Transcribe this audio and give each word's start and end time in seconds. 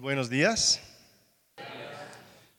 buenos 0.00 0.30
días. 0.30 0.80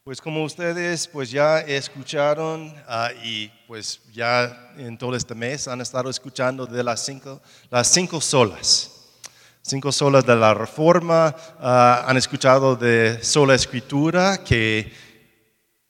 Pues 0.03 0.21
como 0.21 0.43
ustedes 0.43 1.07
pues 1.07 1.31
ya 1.31 1.59
escucharon 1.59 2.71
ah, 2.87 3.09
y 3.23 3.47
pues 3.67 3.99
ya 4.13 4.73
en 4.77 4.95
todo 4.95 5.15
este 5.15 5.33
mes 5.33 5.67
han 5.67 5.81
estado 5.81 6.11
escuchando 6.11 6.67
de 6.67 6.83
las 6.83 7.03
cinco, 7.03 7.41
las 7.71 7.87
cinco 7.87 8.21
solas. 8.21 8.91
Cinco 9.63 9.91
solas 9.91 10.23
de 10.25 10.35
la 10.35 10.53
reforma, 10.53 11.35
ah, 11.59 12.05
han 12.07 12.17
escuchado 12.17 12.75
de 12.75 13.23
sola 13.23 13.55
escritura, 13.55 14.43
que, 14.43 14.93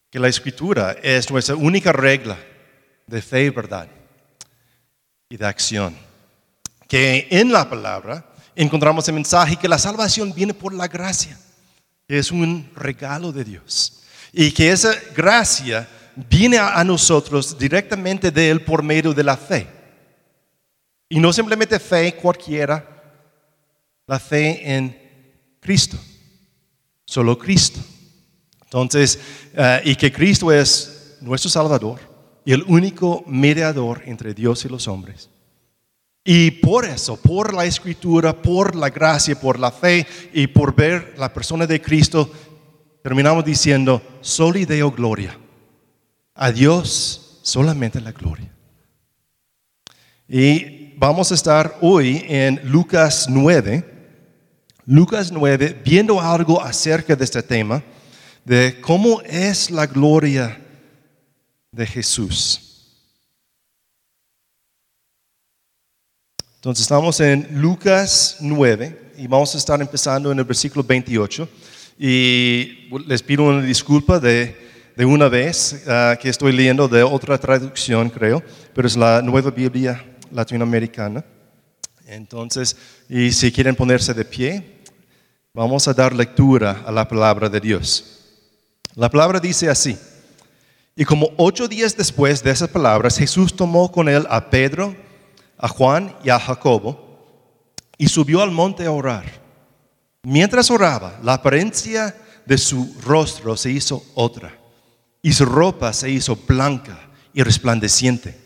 que 0.09 0.19
la 0.19 0.29
escritura 0.29 0.95
es 1.03 1.29
nuestra 1.29 1.55
única 1.55 1.91
regla 1.91 2.37
de 3.07 3.21
fe 3.21 3.43
y 3.43 3.49
verdad 3.49 3.87
y 5.27 5.35
de 5.35 5.45
acción. 5.45 5.97
Que 6.87 7.27
en 7.29 7.51
la 7.51 7.69
palabra 7.69 8.30
encontramos 8.55 9.07
el 9.07 9.15
mensaje 9.15 9.55
que 9.55 9.67
la 9.67 9.77
salvación 9.77 10.33
viene 10.33 10.53
por 10.53 10.73
la 10.73 10.87
gracia, 10.87 11.37
es 12.07 12.31
un 12.31 12.69
regalo 12.75 13.31
de 13.31 13.43
Dios. 13.43 14.03
Y 14.33 14.51
que 14.51 14.71
esa 14.71 14.93
gracia 15.15 15.87
viene 16.15 16.57
a, 16.57 16.83
nosotros 16.83 17.57
directamente 17.57 18.31
de 18.31 18.49
Él 18.49 18.63
por 18.63 18.83
medio 18.83 19.13
de 19.13 19.23
la 19.23 19.37
fe. 19.37 19.67
Y 21.09 21.19
no 21.19 21.33
simplemente 21.33 21.79
fe 21.79 22.15
cualquiera, 22.15 22.85
la 24.07 24.19
fe 24.19 24.75
en 24.75 24.97
Cristo, 25.59 25.97
solo 27.05 27.37
Cristo. 27.37 27.79
Entonces, 28.63 29.19
eh, 29.53 29.81
y 29.85 29.95
que 29.95 30.11
Cristo 30.11 30.51
es 30.51 31.17
nuestro 31.21 31.49
Salvador 31.49 31.99
y 32.45 32.53
el 32.53 32.63
único 32.63 33.23
mediador 33.27 34.01
entre 34.05 34.33
Dios 34.33 34.63
y 34.65 34.69
los 34.69 34.87
hombres. 34.87 35.29
Y 36.23 36.51
por 36.51 36.85
eso, 36.85 37.17
por 37.17 37.53
la 37.53 37.65
escritura, 37.65 38.39
por 38.39 38.75
la 38.75 38.89
gracia, 38.89 39.39
por 39.39 39.57
la 39.57 39.71
fe 39.71 40.05
y 40.33 40.47
por 40.47 40.75
ver 40.75 41.15
la 41.17 41.33
persona 41.33 41.65
de 41.65 41.81
Cristo, 41.81 42.31
terminamos 43.01 43.43
diciendo, 43.43 44.01
soli 44.21 44.65
Deo 44.65 44.91
gloria. 44.91 45.37
A 46.35 46.51
Dios 46.51 47.39
solamente 47.41 47.99
la 47.99 48.11
gloria. 48.11 48.51
Y 50.27 50.93
vamos 50.97 51.31
a 51.31 51.35
estar 51.35 51.77
hoy 51.81 52.23
en 52.27 52.61
Lucas 52.63 53.25
9, 53.27 53.83
Lucas 54.85 55.31
9, 55.31 55.81
viendo 55.83 56.21
algo 56.21 56.61
acerca 56.61 57.15
de 57.15 57.23
este 57.23 57.41
tema, 57.41 57.83
de 58.45 58.79
cómo 58.79 59.21
es 59.21 59.71
la 59.71 59.87
gloria 59.87 60.59
de 61.71 61.87
Jesús. 61.87 62.70
Entonces 66.61 66.83
estamos 66.83 67.19
en 67.21 67.59
Lucas 67.59 68.37
9 68.39 69.13
y 69.17 69.25
vamos 69.25 69.55
a 69.55 69.57
estar 69.57 69.81
empezando 69.81 70.31
en 70.31 70.37
el 70.37 70.45
versículo 70.45 70.83
28 70.83 71.49
y 71.97 72.87
les 73.07 73.23
pido 73.23 73.45
una 73.45 73.63
disculpa 73.63 74.19
de, 74.19 74.55
de 74.95 75.03
una 75.03 75.27
vez 75.27 75.83
ah, 75.87 76.15
que 76.21 76.29
estoy 76.29 76.51
leyendo 76.51 76.87
de 76.87 77.01
otra 77.01 77.39
traducción 77.39 78.11
creo, 78.11 78.43
pero 78.75 78.87
es 78.87 78.95
la 78.95 79.23
nueva 79.23 79.49
Biblia 79.49 80.05
latinoamericana. 80.29 81.25
Entonces, 82.05 82.77
y 83.09 83.31
si 83.31 83.51
quieren 83.51 83.75
ponerse 83.75 84.13
de 84.13 84.23
pie, 84.23 84.83
vamos 85.55 85.87
a 85.87 85.95
dar 85.95 86.13
lectura 86.13 86.83
a 86.85 86.91
la 86.91 87.07
palabra 87.07 87.49
de 87.49 87.59
Dios. 87.59 88.19
La 88.93 89.09
palabra 89.09 89.39
dice 89.39 89.67
así. 89.67 89.97
Y 90.95 91.05
como 91.05 91.31
ocho 91.37 91.67
días 91.67 91.97
después 91.97 92.43
de 92.43 92.51
esas 92.51 92.69
palabras, 92.69 93.17
Jesús 93.17 93.55
tomó 93.55 93.91
con 93.91 94.07
él 94.07 94.27
a 94.29 94.47
Pedro, 94.51 94.95
a 95.61 95.67
Juan 95.67 96.15
y 96.23 96.29
a 96.29 96.39
Jacobo 96.39 97.11
y 97.97 98.07
subió 98.07 98.41
al 98.41 98.51
monte 98.51 98.85
a 98.85 98.91
orar. 98.91 99.41
Mientras 100.23 100.71
oraba, 100.71 101.19
la 101.23 101.35
apariencia 101.35 102.15
de 102.45 102.57
su 102.57 102.95
rostro 103.03 103.55
se 103.55 103.71
hizo 103.71 104.03
otra 104.15 104.57
y 105.21 105.31
su 105.33 105.45
ropa 105.45 105.93
se 105.93 106.09
hizo 106.09 106.35
blanca 106.35 106.99
y 107.33 107.43
resplandeciente. 107.43 108.39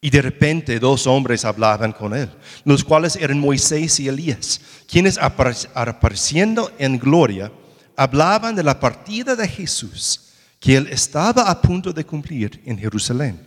Y 0.00 0.10
de 0.10 0.20
repente 0.20 0.78
dos 0.78 1.06
hombres 1.06 1.44
hablaban 1.44 1.92
con 1.92 2.14
él, 2.14 2.30
los 2.64 2.84
cuales 2.84 3.16
eran 3.16 3.38
Moisés 3.38 3.98
y 4.00 4.08
Elías, 4.08 4.60
quienes 4.88 5.18
apareciendo 5.18 6.70
en 6.78 6.98
gloria 6.98 7.50
hablaban 7.96 8.54
de 8.54 8.62
la 8.62 8.78
partida 8.78 9.34
de 9.34 9.48
Jesús, 9.48 10.32
que 10.60 10.76
él 10.76 10.88
estaba 10.90 11.50
a 11.50 11.60
punto 11.60 11.92
de 11.92 12.04
cumplir 12.04 12.62
en 12.66 12.78
Jerusalén. 12.78 13.45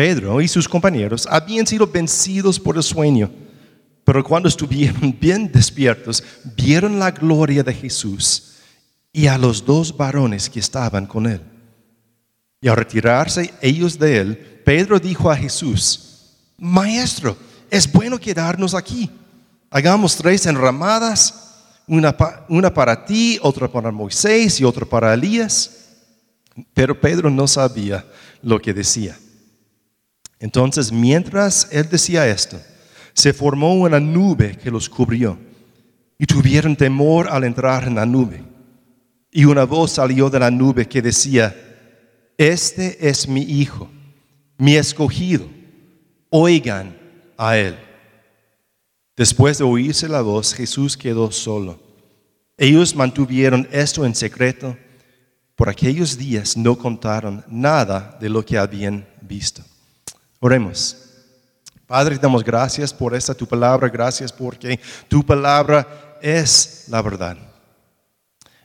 Pedro 0.00 0.40
y 0.40 0.48
sus 0.48 0.66
compañeros 0.66 1.28
habían 1.30 1.66
sido 1.66 1.86
vencidos 1.86 2.58
por 2.58 2.74
el 2.78 2.82
sueño, 2.82 3.30
pero 4.02 4.24
cuando 4.24 4.48
estuvieron 4.48 5.14
bien 5.20 5.52
despiertos, 5.52 6.24
vieron 6.56 6.98
la 6.98 7.10
gloria 7.10 7.62
de 7.62 7.74
Jesús 7.74 8.54
y 9.12 9.26
a 9.26 9.36
los 9.36 9.62
dos 9.62 9.94
varones 9.94 10.48
que 10.48 10.58
estaban 10.58 11.04
con 11.04 11.26
él. 11.26 11.42
Y 12.62 12.68
al 12.68 12.78
retirarse 12.78 13.52
ellos 13.60 13.98
de 13.98 14.16
él, 14.16 14.62
Pedro 14.64 14.98
dijo 14.98 15.30
a 15.30 15.36
Jesús, 15.36 16.30
Maestro, 16.56 17.36
es 17.70 17.92
bueno 17.92 18.18
quedarnos 18.18 18.74
aquí. 18.74 19.10
Hagamos 19.68 20.16
tres 20.16 20.46
enramadas, 20.46 21.58
una, 21.86 22.16
una 22.48 22.72
para 22.72 23.04
ti, 23.04 23.38
otra 23.42 23.70
para 23.70 23.90
Moisés 23.90 24.62
y 24.62 24.64
otra 24.64 24.86
para 24.86 25.12
Elías. 25.12 25.90
Pero 26.72 26.98
Pedro 26.98 27.28
no 27.28 27.46
sabía 27.46 28.06
lo 28.40 28.58
que 28.62 28.72
decía. 28.72 29.14
Entonces, 30.40 30.90
mientras 30.90 31.68
él 31.70 31.88
decía 31.88 32.26
esto, 32.26 32.58
se 33.12 33.32
formó 33.32 33.74
una 33.74 34.00
nube 34.00 34.56
que 34.56 34.70
los 34.70 34.88
cubrió 34.88 35.38
y 36.18 36.26
tuvieron 36.26 36.74
temor 36.74 37.28
al 37.28 37.44
entrar 37.44 37.84
en 37.84 37.94
la 37.94 38.06
nube. 38.06 38.42
Y 39.30 39.44
una 39.44 39.64
voz 39.64 39.92
salió 39.92 40.30
de 40.30 40.40
la 40.40 40.50
nube 40.50 40.88
que 40.88 41.02
decía, 41.02 41.54
este 42.38 43.08
es 43.08 43.28
mi 43.28 43.42
hijo, 43.42 43.90
mi 44.56 44.76
escogido, 44.76 45.46
oigan 46.30 46.96
a 47.36 47.58
él. 47.58 47.76
Después 49.16 49.58
de 49.58 49.64
oírse 49.64 50.08
la 50.08 50.22
voz, 50.22 50.54
Jesús 50.54 50.96
quedó 50.96 51.30
solo. 51.30 51.78
Ellos 52.56 52.94
mantuvieron 52.94 53.68
esto 53.70 54.06
en 54.06 54.14
secreto. 54.14 54.76
Por 55.54 55.68
aquellos 55.68 56.16
días 56.16 56.56
no 56.56 56.78
contaron 56.78 57.44
nada 57.48 58.16
de 58.18 58.30
lo 58.30 58.44
que 58.44 58.56
habían 58.56 59.06
visto. 59.20 59.62
Oremos. 60.40 60.96
Padre, 61.86 62.16
damos 62.16 62.42
gracias 62.42 62.94
por 62.94 63.14
esta 63.14 63.34
tu 63.34 63.46
palabra, 63.46 63.88
gracias 63.88 64.32
porque 64.32 64.80
tu 65.06 65.24
palabra 65.24 66.16
es 66.22 66.86
la 66.88 67.02
verdad. 67.02 67.36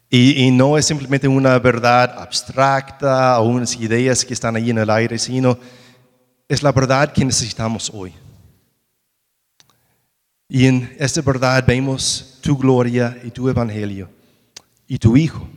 Y, 0.10 0.50
no 0.52 0.78
es 0.78 0.86
simplemente 0.86 1.28
una 1.28 1.60
verdad 1.60 2.18
abstracta 2.18 3.38
o 3.40 3.50
unas 3.50 3.76
ideas 3.76 4.24
que 4.24 4.34
están 4.34 4.56
ahí 4.56 4.70
en 4.70 4.78
el 4.78 4.90
aire, 4.90 5.18
sino 5.20 5.58
es 6.48 6.64
la 6.64 6.72
verdad 6.72 7.12
que 7.12 7.26
necesitamos 7.26 7.92
hoy. 7.94 8.14
Y 10.48 10.68
en 10.68 10.96
esta 10.98 11.22
verdad 11.22 11.62
vemos 11.68 12.38
tu 12.42 12.56
gloria 12.58 13.20
y 13.24 13.32
tu 13.32 13.50
evangelio 13.50 14.10
y 14.88 14.98
tu 14.98 15.18
Hijo. 15.18 15.50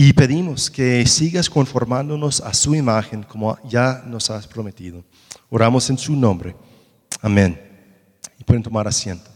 Y 0.00 0.12
pedimos 0.12 0.70
que 0.70 1.04
sigas 1.06 1.50
conformándonos 1.50 2.40
a 2.40 2.54
su 2.54 2.72
imagen 2.72 3.24
como 3.24 3.58
ya 3.68 4.04
nos 4.06 4.30
has 4.30 4.46
prometido. 4.46 5.02
Oramos 5.50 5.90
en 5.90 5.98
su 5.98 6.14
nombre. 6.14 6.54
Amén. 7.20 7.60
Y 8.38 8.44
pueden 8.44 8.62
tomar 8.62 8.86
asiento. 8.86 9.28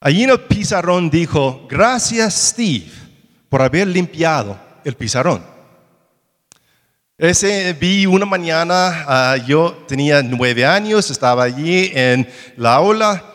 Allí 0.00 0.22
en 0.22 0.30
el 0.30 0.40
pizarrón 0.40 1.10
dijo, 1.10 1.66
gracias 1.68 2.32
Steve 2.32 2.90
por 3.50 3.60
haber 3.60 3.88
limpiado 3.88 4.58
el 4.84 4.94
pizarrón. 4.94 5.44
Ese 7.18 7.74
vi 7.74 8.06
una 8.06 8.24
mañana, 8.24 9.04
ah, 9.06 9.36
yo 9.36 9.84
tenía 9.86 10.22
nueve 10.22 10.64
años, 10.64 11.10
estaba 11.10 11.42
allí 11.42 11.90
en 11.92 12.26
la 12.56 12.76
aula 12.76 13.31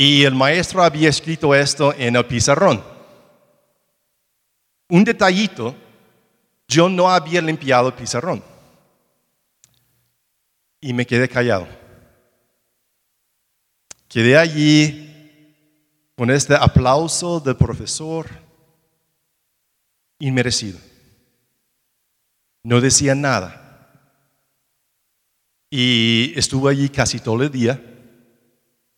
y 0.00 0.22
el 0.22 0.32
maestro 0.32 0.84
había 0.84 1.08
escrito 1.08 1.52
esto 1.52 1.92
en 1.92 2.14
el 2.14 2.24
pizarrón. 2.24 2.80
Un 4.88 5.02
detallito, 5.02 5.74
yo 6.68 6.88
no 6.88 7.10
había 7.10 7.42
limpiado 7.42 7.88
el 7.88 7.94
pizarrón. 7.94 8.40
Y 10.80 10.92
me 10.92 11.04
quedé 11.04 11.28
callado. 11.28 11.66
Quedé 14.06 14.38
allí 14.38 15.52
con 16.16 16.30
este 16.30 16.54
aplauso 16.54 17.40
del 17.40 17.56
profesor 17.56 18.28
inmerecido. 20.20 20.78
No 22.62 22.80
decía 22.80 23.16
nada. 23.16 23.90
Y 25.68 26.34
estuve 26.36 26.70
allí 26.70 26.88
casi 26.88 27.18
todo 27.18 27.42
el 27.42 27.50
día 27.50 27.87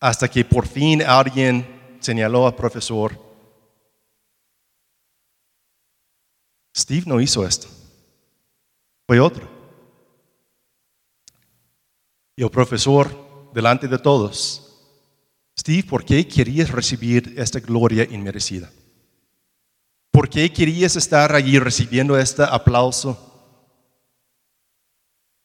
hasta 0.01 0.29
que 0.29 0.45
por 0.45 0.67
fin 0.67 1.03
alguien 1.03 1.99
señaló 2.01 2.47
al 2.47 2.57
profesor, 2.57 3.31
Steve 6.75 7.05
no 7.07 7.21
hizo 7.21 7.47
esto, 7.47 7.69
fue 9.07 9.21
otro. 9.21 9.49
Y 12.35 12.43
el 12.43 12.51
profesor 12.51 13.51
delante 13.53 13.87
de 13.87 13.99
todos, 13.99 14.67
Steve, 15.59 15.83
¿por 15.83 16.05
qué 16.05 16.27
querías 16.27 16.71
recibir 16.71 17.35
esta 17.37 17.61
gloria 17.61 18.05
inmerecida? 18.05 18.71
¿Por 20.11 20.31
qué 20.31 20.51
querías 20.51 20.97
estar 20.97 21.35
allí 21.35 21.59
recibiendo 21.59 22.19
este 22.19 22.43
aplauso 22.43 23.27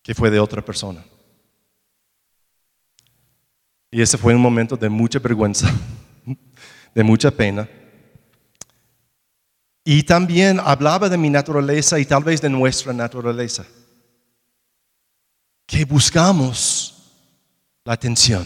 que 0.01 0.15
fue 0.15 0.31
de 0.31 0.39
otra 0.39 0.63
persona? 0.63 1.03
Y 3.95 4.01
ese 4.01 4.17
fue 4.17 4.35
un 4.35 4.41
momento 4.41 4.75
de 4.75 4.89
mucha 4.89 5.19
vergüenza, 5.19 5.73
de 6.93 7.01
mucha 7.01 7.31
pena. 7.31 7.65
Y 9.85 10.03
también 10.03 10.59
hablaba 10.61 11.07
de 11.07 11.17
mi 11.17 11.29
naturaleza 11.29 11.97
y 11.97 12.03
tal 12.03 12.21
vez 12.21 12.41
de 12.41 12.49
nuestra 12.49 12.91
naturaleza. 12.91 13.65
Que 15.65 15.85
buscamos 15.85 17.05
la 17.85 17.93
atención. 17.93 18.45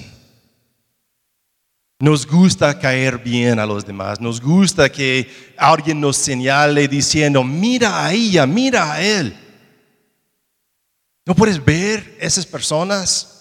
Nos 1.98 2.28
gusta 2.28 2.78
caer 2.78 3.18
bien 3.18 3.58
a 3.58 3.66
los 3.66 3.84
demás. 3.84 4.22
Nos 4.22 4.40
gusta 4.40 4.88
que 4.92 5.56
alguien 5.58 6.00
nos 6.00 6.16
señale 6.18 6.88
diciendo, 6.88 7.44
mira 7.44 8.06
a 8.06 8.14
ella, 8.14 8.46
mira 8.46 8.94
a 8.94 9.02
él. 9.02 9.36
¿No 11.26 11.34
puedes 11.34 11.66
ver 11.66 12.20
esas 12.22 12.46
personas? 12.46 13.39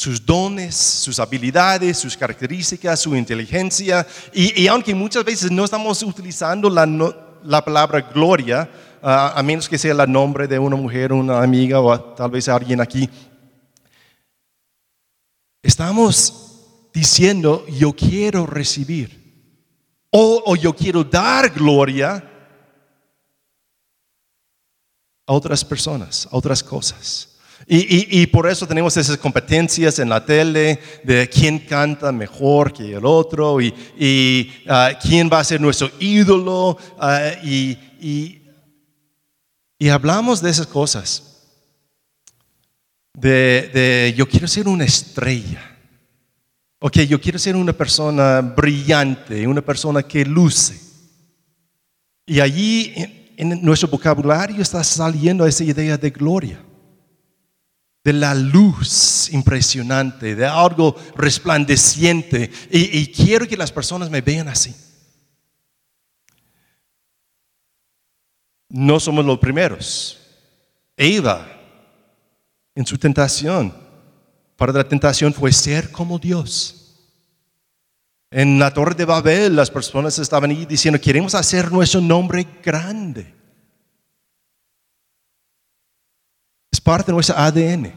Sus 0.00 0.24
dones, 0.24 0.74
sus 0.76 1.20
habilidades, 1.20 1.98
sus 1.98 2.16
características, 2.16 3.00
su 3.00 3.14
inteligencia. 3.14 4.06
Y, 4.32 4.66
aunque 4.66 4.94
muchas 4.94 5.22
veces 5.22 5.50
no 5.50 5.62
estamos 5.62 6.02
utilizando 6.02 6.70
la, 6.70 7.62
palabra 7.62 8.00
gloria, 8.00 8.66
ah, 9.02 9.34
a 9.36 9.42
menos 9.42 9.68
que 9.68 9.76
sea 9.76 9.92
el 9.92 10.10
nombre 10.10 10.48
de 10.48 10.58
una 10.58 10.74
mujer, 10.74 11.12
una 11.12 11.42
amiga 11.42 11.82
o 11.82 12.00
tal 12.14 12.30
vez 12.30 12.48
alguien 12.48 12.80
aquí, 12.80 13.10
estamos 15.62 16.88
diciendo 16.94 17.66
yo 17.68 17.92
quiero 17.92 18.46
recibir 18.46 19.20
o, 20.08 20.44
o 20.46 20.56
yo 20.56 20.74
quiero 20.74 21.04
dar 21.04 21.50
gloria 21.50 22.24
a 25.26 25.32
otras 25.34 25.62
personas, 25.62 26.26
a 26.32 26.38
otras 26.38 26.62
cosas. 26.62 27.30
Y, 27.72 28.26
por 28.26 28.50
eso 28.50 28.66
tenemos 28.66 28.96
esas 28.96 29.16
competencias 29.16 30.00
en 30.00 30.08
la 30.08 30.26
tele 30.26 30.80
de 31.04 31.28
quién 31.28 31.60
canta 31.60 32.10
mejor 32.10 32.72
que 32.72 32.94
el 32.94 33.06
otro 33.06 33.60
y, 33.60 34.52
ah, 34.68 34.90
quién 35.00 35.30
va 35.32 35.38
a 35.38 35.44
ser 35.44 35.60
nuestro 35.60 35.88
ídolo. 36.00 36.76
Ah, 36.98 37.30
y, 37.44 37.78
hablamos 39.88 40.42
de 40.42 40.50
esas 40.50 40.66
cosas. 40.66 41.46
De, 43.14 44.12
yo 44.16 44.28
quiero 44.28 44.48
ser 44.48 44.66
una 44.66 44.84
estrella. 44.84 45.78
Ok, 46.80 47.02
yo 47.02 47.20
quiero 47.20 47.38
ser 47.38 47.54
una 47.54 47.72
persona 47.72 48.40
brillante, 48.40 49.46
una 49.46 49.62
persona 49.62 50.02
que 50.02 50.24
luce. 50.24 50.80
Y 52.26 52.40
allí 52.40 52.92
en 53.36 53.62
nuestro 53.62 53.88
vocabulario 53.88 54.60
está 54.60 54.82
saliendo 54.82 55.46
esa 55.46 55.62
idea 55.62 55.96
de 55.96 56.10
gloria 56.10 56.64
de 58.02 58.12
la 58.12 58.34
luz 58.34 59.28
impresionante, 59.32 60.34
de 60.34 60.46
algo 60.46 60.96
resplandeciente. 61.16 62.50
Y, 62.70 63.06
quiero 63.12 63.46
que 63.46 63.56
las 63.56 63.72
personas 63.72 64.10
me 64.10 64.20
vean 64.20 64.48
así. 64.48 64.74
No 68.68 69.00
somos 69.00 69.24
los 69.24 69.38
primeros. 69.38 70.18
Eva, 70.96 71.46
en 72.74 72.86
su 72.86 72.96
tentación, 72.96 73.74
para 74.56 74.72
la 74.72 74.84
tentación 74.84 75.34
fue 75.34 75.52
ser 75.52 75.90
como 75.90 76.18
Dios. 76.18 76.76
En 78.30 78.58
la 78.58 78.72
torre 78.72 78.94
de 78.94 79.04
Babel 79.04 79.56
las 79.56 79.70
personas 79.70 80.18
estaban 80.18 80.50
ahí 80.50 80.64
diciendo, 80.64 81.00
queremos 81.00 81.34
hacer 81.34 81.72
nuestro 81.72 82.00
nombre 82.00 82.46
grande. 82.62 83.39
Es 86.80 86.84
parte 86.84 87.08
de 87.08 87.12
nuestro 87.12 87.36
ADN. 87.36 87.92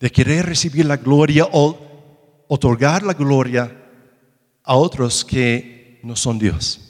De 0.00 0.10
querer 0.10 0.46
recibir 0.46 0.84
la 0.84 0.96
gloria 0.96 1.46
o 1.52 1.78
otorgar 2.48 3.04
la 3.04 3.14
gloria 3.14 3.72
a 4.64 4.74
otros 4.74 5.24
que 5.24 6.00
no 6.02 6.16
son 6.16 6.40
Dios. 6.40 6.80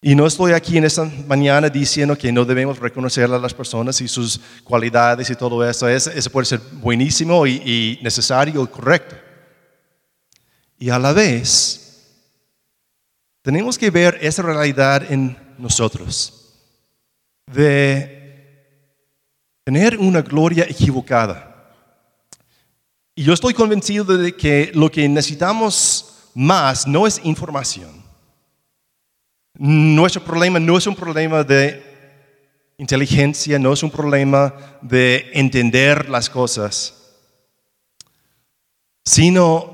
Y 0.00 0.16
no 0.16 0.26
estoy 0.26 0.50
aquí 0.50 0.76
en 0.76 0.84
esta 0.84 1.04
mañana 1.28 1.68
diciendo 1.68 2.18
que 2.18 2.32
no 2.32 2.44
debemos 2.44 2.80
reconocer 2.80 3.30
a 3.30 3.38
las 3.38 3.54
personas 3.54 4.00
y 4.00 4.08
sus 4.08 4.40
cualidades 4.64 5.30
y 5.30 5.36
todo 5.36 5.64
eso. 5.64 5.86
Eso, 5.86 6.10
puede 6.32 6.46
ser 6.46 6.58
buenísimo 6.72 7.46
y, 7.46 7.52
y 7.52 7.98
necesario 8.02 8.64
y 8.64 8.66
correcto. 8.66 9.14
Y 10.76 10.90
a 10.90 10.98
la 10.98 11.12
vez, 11.12 12.18
tenemos 13.42 13.78
que 13.78 13.92
ver 13.92 14.18
esa 14.20 14.42
realidad 14.42 15.08
en 15.08 15.38
nosotros 15.56 16.40
de 17.52 18.22
tener 19.64 19.98
una 19.98 20.22
gloria 20.22 20.64
equivocada. 20.68 21.48
Y 23.14 23.24
yo 23.24 23.32
estoy 23.32 23.54
convencido 23.54 24.04
de 24.16 24.34
que 24.34 24.70
lo 24.74 24.90
que 24.90 25.08
necesitamos 25.08 26.30
más 26.34 26.86
no 26.86 27.06
es 27.06 27.20
información. 27.24 28.02
Nuestro 29.54 30.24
problema 30.24 30.58
no 30.58 30.78
es 30.78 30.86
un 30.86 30.96
problema 30.96 31.44
de 31.44 32.72
inteligencia, 32.78 33.58
no 33.58 33.72
es 33.72 33.82
un 33.82 33.90
problema 33.90 34.54
de 34.80 35.30
entender 35.34 36.08
las 36.08 36.30
cosas, 36.30 36.94
sino 39.04 39.72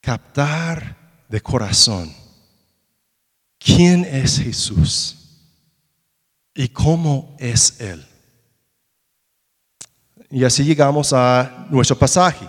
captar 0.00 0.96
de 1.28 1.40
corazón 1.40 2.17
quién 3.68 4.04
es 4.10 4.38
Jesús 4.38 5.16
y 6.54 6.68
cómo 6.68 7.36
es 7.38 7.80
Él. 7.80 8.04
Y 10.30 10.44
así 10.44 10.64
llegamos 10.64 11.12
a 11.12 11.66
nuestro 11.70 11.98
pasaje. 11.98 12.46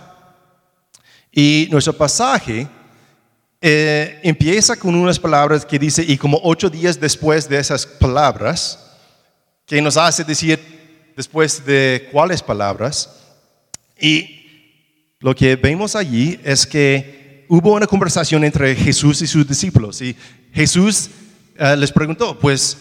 Y 1.30 1.68
nuestro 1.70 1.92
pasaje 1.92 2.66
eh, 3.60 4.18
empieza 4.22 4.76
con 4.76 4.94
unas 4.94 5.18
palabras 5.18 5.64
que 5.64 5.78
dice, 5.78 6.02
y 6.06 6.16
como 6.16 6.40
ocho 6.42 6.70
días 6.70 6.98
después 6.98 7.48
de 7.48 7.58
esas 7.58 7.86
palabras, 7.86 8.78
que 9.66 9.80
nos 9.80 9.96
hace 9.96 10.24
decir 10.24 10.58
después 11.16 11.64
de 11.64 12.08
cuáles 12.10 12.42
palabras. 12.42 13.10
Y 13.98 15.14
lo 15.20 15.34
que 15.34 15.56
vemos 15.56 15.94
allí 15.94 16.40
es 16.42 16.66
que 16.66 17.19
hubo 17.50 17.74
una 17.74 17.86
conversación 17.88 18.44
entre 18.44 18.76
Jesús 18.76 19.20
y 19.22 19.26
sus 19.26 19.46
discípulos. 19.46 20.00
Y 20.00 20.16
Jesús 20.52 21.10
eh, 21.56 21.76
les 21.76 21.90
preguntó, 21.90 22.38
pues, 22.38 22.76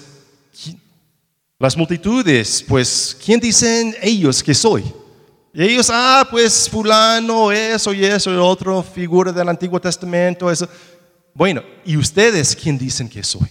las 1.57 1.75
multitudes, 1.75 2.63
pues, 2.67 3.17
¿quién 3.25 3.39
dicen 3.39 3.95
ellos 3.99 4.43
que 4.43 4.53
soy? 4.53 4.83
Y 5.55 5.63
ellos, 5.63 5.89
ah, 5.91 6.27
pues 6.29 6.69
fulano, 6.69 7.51
eso 7.51 7.91
y 7.93 8.05
eso 8.05 8.31
y 8.31 8.37
otro, 8.37 8.83
figura 8.83 9.31
del 9.31 9.49
Antiguo 9.49 9.81
Testamento, 9.81 10.51
eso. 10.51 10.69
Bueno, 11.33 11.63
¿y 11.83 11.97
ustedes 11.97 12.55
quién 12.55 12.77
dicen 12.77 13.09
que 13.09 13.23
soy? 13.23 13.49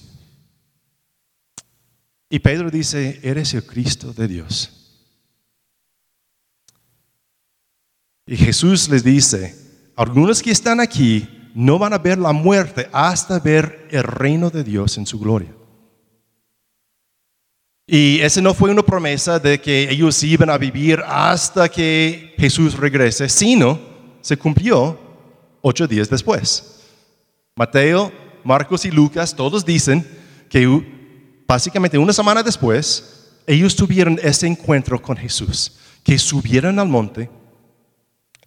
Y 2.30 2.38
Pedro 2.38 2.70
dice, 2.70 3.18
eres 3.24 3.52
el 3.54 3.66
Cristo 3.66 4.12
de 4.12 4.28
Dios. 4.28 4.70
Y 8.24 8.36
Jesús 8.36 8.88
les 8.88 9.02
dice, 9.02 9.67
algunos 9.98 10.40
que 10.40 10.52
están 10.52 10.78
aquí 10.78 11.28
no 11.54 11.76
van 11.76 11.92
a 11.92 11.98
ver 11.98 12.18
la 12.18 12.32
muerte 12.32 12.88
hasta 12.92 13.40
ver 13.40 13.88
el 13.90 14.04
reino 14.04 14.48
de 14.48 14.62
Dios 14.62 14.96
en 14.96 15.04
su 15.04 15.18
gloria. 15.18 15.52
Y 17.84 18.20
esa 18.20 18.40
no 18.40 18.54
fue 18.54 18.70
una 18.70 18.84
promesa 18.84 19.40
de 19.40 19.60
que 19.60 19.90
ellos 19.90 20.22
iban 20.22 20.50
a 20.50 20.58
vivir 20.58 21.02
hasta 21.04 21.68
que 21.68 22.32
Jesús 22.38 22.76
regrese, 22.76 23.28
sino 23.28 23.80
se 24.20 24.36
cumplió 24.36 24.96
ocho 25.62 25.88
días 25.88 26.08
después. 26.08 26.84
Mateo, 27.56 28.12
Marcos 28.44 28.84
y 28.84 28.92
Lucas, 28.92 29.34
todos 29.34 29.66
dicen 29.66 30.06
que 30.48 31.42
básicamente 31.48 31.98
una 31.98 32.12
semana 32.12 32.44
después, 32.44 33.32
ellos 33.48 33.74
tuvieron 33.74 34.16
ese 34.22 34.46
encuentro 34.46 35.02
con 35.02 35.16
Jesús, 35.16 35.76
que 36.04 36.20
subieron 36.20 36.78
al 36.78 36.86
monte 36.86 37.28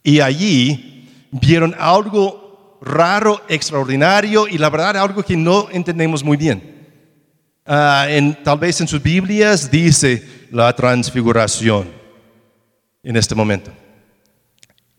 y 0.01 0.21
allí 0.21 0.91
vieron 1.31 1.75
algo 1.79 2.79
raro, 2.81 3.41
extraordinario 3.47 4.47
y 4.47 4.57
la 4.57 4.69
verdad 4.69 4.97
algo 4.97 5.23
que 5.23 5.37
no 5.37 5.67
entendemos 5.71 6.23
muy 6.23 6.37
bien. 6.37 6.71
Ah, 7.65 8.07
en, 8.09 8.43
tal 8.43 8.57
vez 8.57 8.81
en 8.81 8.87
sus 8.87 9.01
Biblias 9.01 9.69
dice 9.69 10.47
la 10.51 10.75
transfiguración 10.75 11.87
en 13.03 13.15
este 13.15 13.35
momento. 13.35 13.71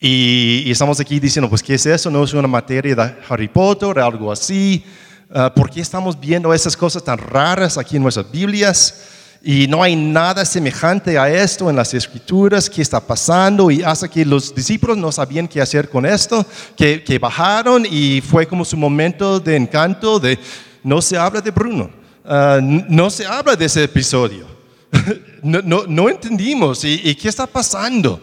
Y, 0.05 0.69
estamos 0.71 0.99
aquí 0.99 1.21
diciendo, 1.21 1.49
pues, 1.49 1.63
¿qué 1.63 1.75
es 1.75 1.87
eso? 1.87 2.11
No 2.11 2.25
es 2.25 2.33
una 2.33 2.49
materia 2.49 2.95
de 2.95 3.15
Harry 3.29 3.47
Potter, 3.47 4.01
algo 4.01 4.33
así. 4.33 4.85
Uh, 5.31 5.55
¿Por 5.55 5.71
qué 5.71 5.81
estamos 5.81 6.19
viendo 6.19 6.53
esas 6.53 6.77
cosas 6.77 7.05
tan 7.05 7.19
raras 7.19 7.79
aquí 7.79 7.97
en 7.97 8.03
nuestras 8.03 8.31
Biblias? 8.31 9.22
Y 9.45 9.67
no 9.67 9.83
hay 9.83 9.97
nada 9.97 10.45
semejante 10.45 11.19
a 11.19 11.29
esto 11.29 11.69
en 11.69 11.75
las 11.75 11.93
escrituras 11.95 12.71
que 12.71 12.81
está 12.81 13.01
pasando 13.01 13.71
y 13.71 13.83
hasta 13.83 14.09
que 14.09 14.25
los 14.25 14.55
discípulos 14.55 14.97
no 14.97 15.11
sabían 15.11 15.49
qué 15.49 15.61
hacer 15.61 15.89
con 15.89 16.07
esto, 16.07 16.47
que, 16.77 17.03
que 17.03 17.19
bajaron 17.19 17.85
y 17.85 18.21
fue 18.21 18.47
como 18.47 18.65
su 18.65 18.77
momento 18.77 19.41
de 19.41 19.57
encanto 19.57 20.21
de 20.21 20.39
no 20.85 21.03
se 21.03 21.17
habla 21.17 21.41
de 21.41 21.51
Bruno, 21.51 21.91
ah, 22.25 22.61
no 22.63 23.11
se 23.11 23.27
habla 23.27 23.57
de 23.57 23.65
ese 23.65 23.83
episodio. 23.83 24.47
no, 25.43 25.61
no, 25.63 25.85
no, 25.89 26.09
entendimos 26.09 26.85
¿Y, 26.85 27.01
y 27.03 27.15
qué 27.15 27.29
está 27.29 27.47
pasando. 27.47 28.21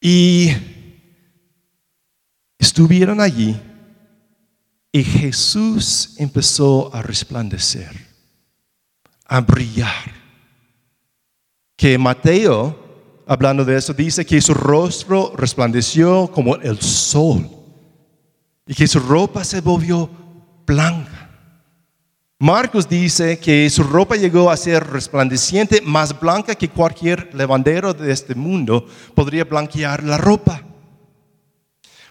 Y 0.00 0.50
estuvieron 2.58 3.20
allí 3.20 3.56
y 4.92 5.02
Jesús 5.02 6.14
empezó 6.18 6.94
a 6.94 7.02
resplandecer, 7.02 8.13
a 9.26 9.40
brillar. 9.40 10.12
Que 11.76 11.98
Mateo, 11.98 12.76
hablando 13.26 13.64
de 13.64 13.76
eso, 13.76 13.92
dice 13.92 14.24
que 14.24 14.40
su 14.40 14.54
rostro 14.54 15.32
resplandeció 15.36 16.30
como 16.32 16.56
el 16.56 16.80
sol 16.80 17.48
y 18.66 18.74
que 18.74 18.86
su 18.86 19.00
ropa 19.00 19.44
se 19.44 19.60
volvió 19.60 20.08
blanca. 20.66 21.30
Marcos 22.38 22.88
dice 22.88 23.38
que 23.38 23.70
su 23.70 23.84
ropa 23.84 24.16
llegó 24.16 24.50
a 24.50 24.56
ser 24.56 24.86
resplandeciente, 24.86 25.80
más 25.80 26.18
blanca 26.18 26.54
que 26.54 26.68
cualquier 26.68 27.34
levandero 27.34 27.94
de 27.94 28.12
este 28.12 28.34
mundo 28.34 28.86
podría 29.14 29.44
blanquear 29.44 30.02
la 30.02 30.18
ropa. 30.18 30.62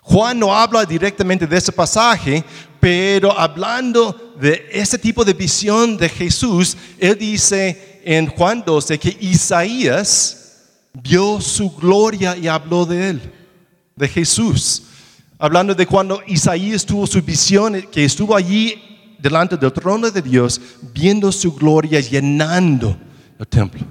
Juan 0.02 0.40
no 0.40 0.54
habla 0.54 0.86
directamente 0.86 1.48
de 1.48 1.58
ese 1.58 1.72
pasaje, 1.72 2.44
pero 2.84 3.32
hablando 3.40 4.36
de 4.38 4.68
ese 4.70 4.98
tipo 4.98 5.24
de 5.24 5.32
visión 5.32 5.96
de 5.96 6.10
Jesús, 6.10 6.76
él 7.00 7.18
dice 7.18 8.02
en 8.04 8.28
Juan 8.28 8.62
12 8.66 9.00
que 9.00 9.18
Isaías 9.22 10.66
vio 10.92 11.40
su 11.40 11.72
gloria 11.72 12.36
y 12.36 12.50
habló 12.50 12.86
de 12.86 13.12
él, 13.12 13.34
de 13.96 14.10
Jesús. 14.10 14.84
Hablando 15.40 15.74
de 15.74 15.88
cuando 15.88 16.24
Isaías 16.28 16.86
tuvo 16.86 17.08
su 17.08 17.22
visión, 17.22 17.84
que 17.90 18.04
estuvo 18.04 18.36
allí 18.36 19.16
delante 19.18 19.56
del 19.56 19.72
trono 19.72 20.12
de 20.12 20.22
Dios, 20.22 20.60
viendo 20.94 21.32
su 21.32 21.54
gloria 21.54 22.02
llenando 22.02 22.98
el 23.40 23.48
templo. 23.48 23.86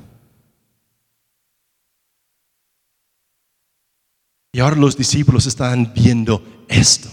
Y 4.53 4.61
ahora 4.61 4.77
los 4.77 4.95
discípulos 4.99 5.47
están 5.47 5.91
viendo 5.95 6.67
esto. 6.69 7.09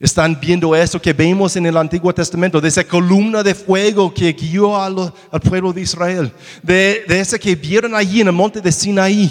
Están 0.00 0.40
viendo 0.40 0.74
esto 0.74 1.00
que 1.00 1.12
vemos 1.12 1.56
en 1.56 1.66
el 1.66 1.76
Antiguo 1.76 2.14
Testamento, 2.14 2.58
de 2.58 2.68
esa 2.68 2.84
columna 2.84 3.42
de 3.42 3.54
fuego 3.54 4.14
que 4.14 4.32
guió 4.32 4.80
al, 4.80 5.12
pueblo 5.42 5.74
de 5.74 5.82
Israel, 5.82 6.32
de, 6.62 7.04
de 7.06 7.20
ese 7.20 7.38
que 7.38 7.54
vieron 7.54 7.94
allí 7.94 8.22
en 8.22 8.28
el 8.28 8.32
monte 8.32 8.62
de 8.62 8.72
Sinaí. 8.72 9.30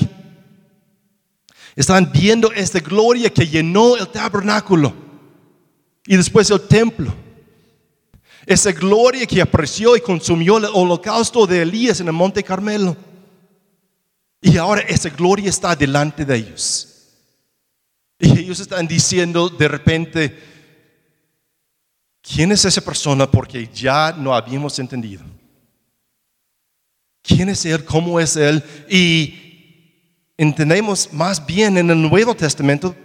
Están 1.76 2.12
viendo 2.12 2.52
esta 2.52 2.80
gloria 2.80 3.32
que 3.32 3.48
llenó 3.48 3.98
el 3.98 4.08
tabernáculo 4.10 4.94
y 6.06 6.16
después 6.16 6.52
el 6.52 6.62
templo. 6.62 7.16
Esa 8.46 8.72
gloria 8.72 9.26
que 9.26 9.42
apreció 9.42 9.96
y 9.96 10.02
consumió 10.02 10.58
el 10.60 10.66
holocausto 10.66 11.48
de 11.48 11.64
Elías 11.64 12.00
en 12.00 12.08
el 12.08 12.14
monte 12.14 12.44
Carmelo. 12.44 12.96
Y 14.40 14.58
ahora 14.58 14.82
esa 14.82 15.10
gloria 15.10 15.50
está 15.50 15.76
delante 15.76 16.26
de 16.26 16.36
ellos. 16.36 16.86
Y 18.20 18.38
ellos 18.38 18.60
están 18.60 18.88
diciendo 18.88 19.50
de 19.50 19.68
repente, 19.68 20.50
¿quién 22.32 22.52
es 22.52 22.64
esa 22.66 22.82
persona? 22.82 23.30
Porque 23.30 23.70
ya 23.74 24.14
no 24.18 24.34
habíamos 24.34 24.78
entendido. 24.80 25.24
¿Quién 27.22 27.50
es 27.50 27.66
Él? 27.66 27.84
¿Cómo 27.86 28.20
es 28.20 28.36
Él? 28.36 28.64
Y 28.90 29.34
entendemos 30.38 31.12
más 31.12 31.46
bien 31.46 31.78
en 31.78 31.90
el 31.90 32.02
Nuevo 32.02 32.36
Testamento, 32.36 32.96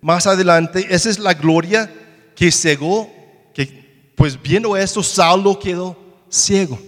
más 0.00 0.26
adelante, 0.26 0.86
esa 0.88 1.10
es 1.10 1.18
la 1.18 1.34
gloria 1.34 1.90
que 2.34 2.52
cegó, 2.52 3.10
que 3.54 4.12
pues 4.14 4.40
viendo 4.40 4.76
eso, 4.76 5.02
Saulo 5.02 5.58
quedó 5.58 5.96
ciego 6.30 6.78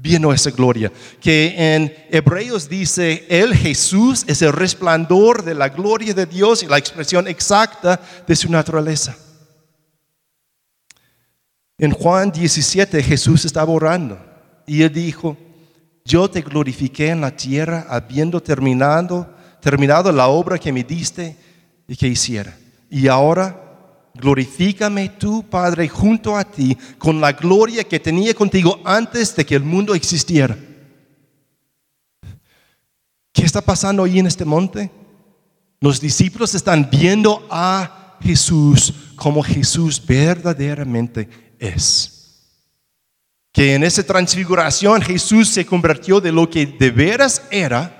viendo 0.00 0.32
esa 0.32 0.50
gloria. 0.50 0.92
Que 1.20 1.54
en 1.56 1.94
Hebreos 2.10 2.68
dice, 2.68 3.26
el 3.28 3.54
Jesús 3.54 4.24
es 4.26 4.42
el 4.42 4.52
resplandor 4.52 5.44
de 5.44 5.54
la 5.54 5.68
gloria 5.68 6.14
de 6.14 6.26
Dios 6.26 6.62
y 6.62 6.66
la 6.66 6.78
expresión 6.78 7.26
exacta 7.26 8.00
de 8.26 8.36
su 8.36 8.50
naturaleza. 8.50 9.16
En 11.78 11.92
Juan 11.92 12.32
17 12.32 13.00
Jesús 13.04 13.44
estaba 13.44 13.72
orando 13.72 14.18
y 14.66 14.82
él 14.82 14.92
dijo, 14.92 15.36
yo 16.04 16.28
te 16.28 16.42
glorifiqué 16.42 17.10
en 17.10 17.20
la 17.20 17.36
tierra 17.36 17.86
habiendo 17.88 18.42
terminado, 18.42 19.32
terminado 19.60 20.10
la 20.10 20.26
obra 20.26 20.58
que 20.58 20.72
me 20.72 20.82
diste 20.82 21.36
y 21.86 21.94
que 21.94 22.08
hiciera. 22.08 22.56
Y 22.90 23.06
ahora 23.06 23.64
glorifícame 24.14 25.10
tú, 25.10 25.44
Padre, 25.48 25.88
junto 25.88 26.36
a 26.36 26.42
ti, 26.42 26.76
con 26.98 27.20
la 27.20 27.32
gloria 27.32 27.84
que 27.84 28.00
tenía 28.00 28.34
contigo 28.34 28.80
antes 28.84 29.36
de 29.36 29.46
que 29.46 29.54
el 29.54 29.62
mundo 29.62 29.94
existiera. 29.94 30.58
¿Qué 33.32 33.44
está 33.44 33.60
pasando 33.60 34.02
ahí 34.02 34.18
en 34.18 34.26
este 34.26 34.44
monte? 34.44 34.90
Los 35.80 36.00
discípulos 36.00 36.56
están 36.56 36.88
viendo 36.90 37.46
a 37.48 38.16
Jesús 38.20 38.92
como 39.14 39.44
Jesús 39.44 40.04
verdaderamente 40.04 41.47
es. 41.58 42.14
Que 43.52 43.74
en 43.74 43.84
esa 43.84 44.02
transfiguración 44.02 45.02
Jesús 45.02 45.48
se 45.48 45.66
convirtió 45.66 46.20
de 46.20 46.32
lo 46.32 46.48
que 46.48 46.66
de 46.66 46.90
veras 46.90 47.42
era 47.50 47.94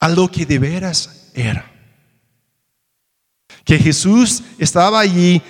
a 0.00 0.08
lo 0.08 0.28
que 0.30 0.46
de 0.46 0.58
veras 0.58 1.30
era 1.34 1.78
que 3.68 3.78
Jesús 3.78 4.42
estaba 4.58 4.98
allí, 4.98 5.42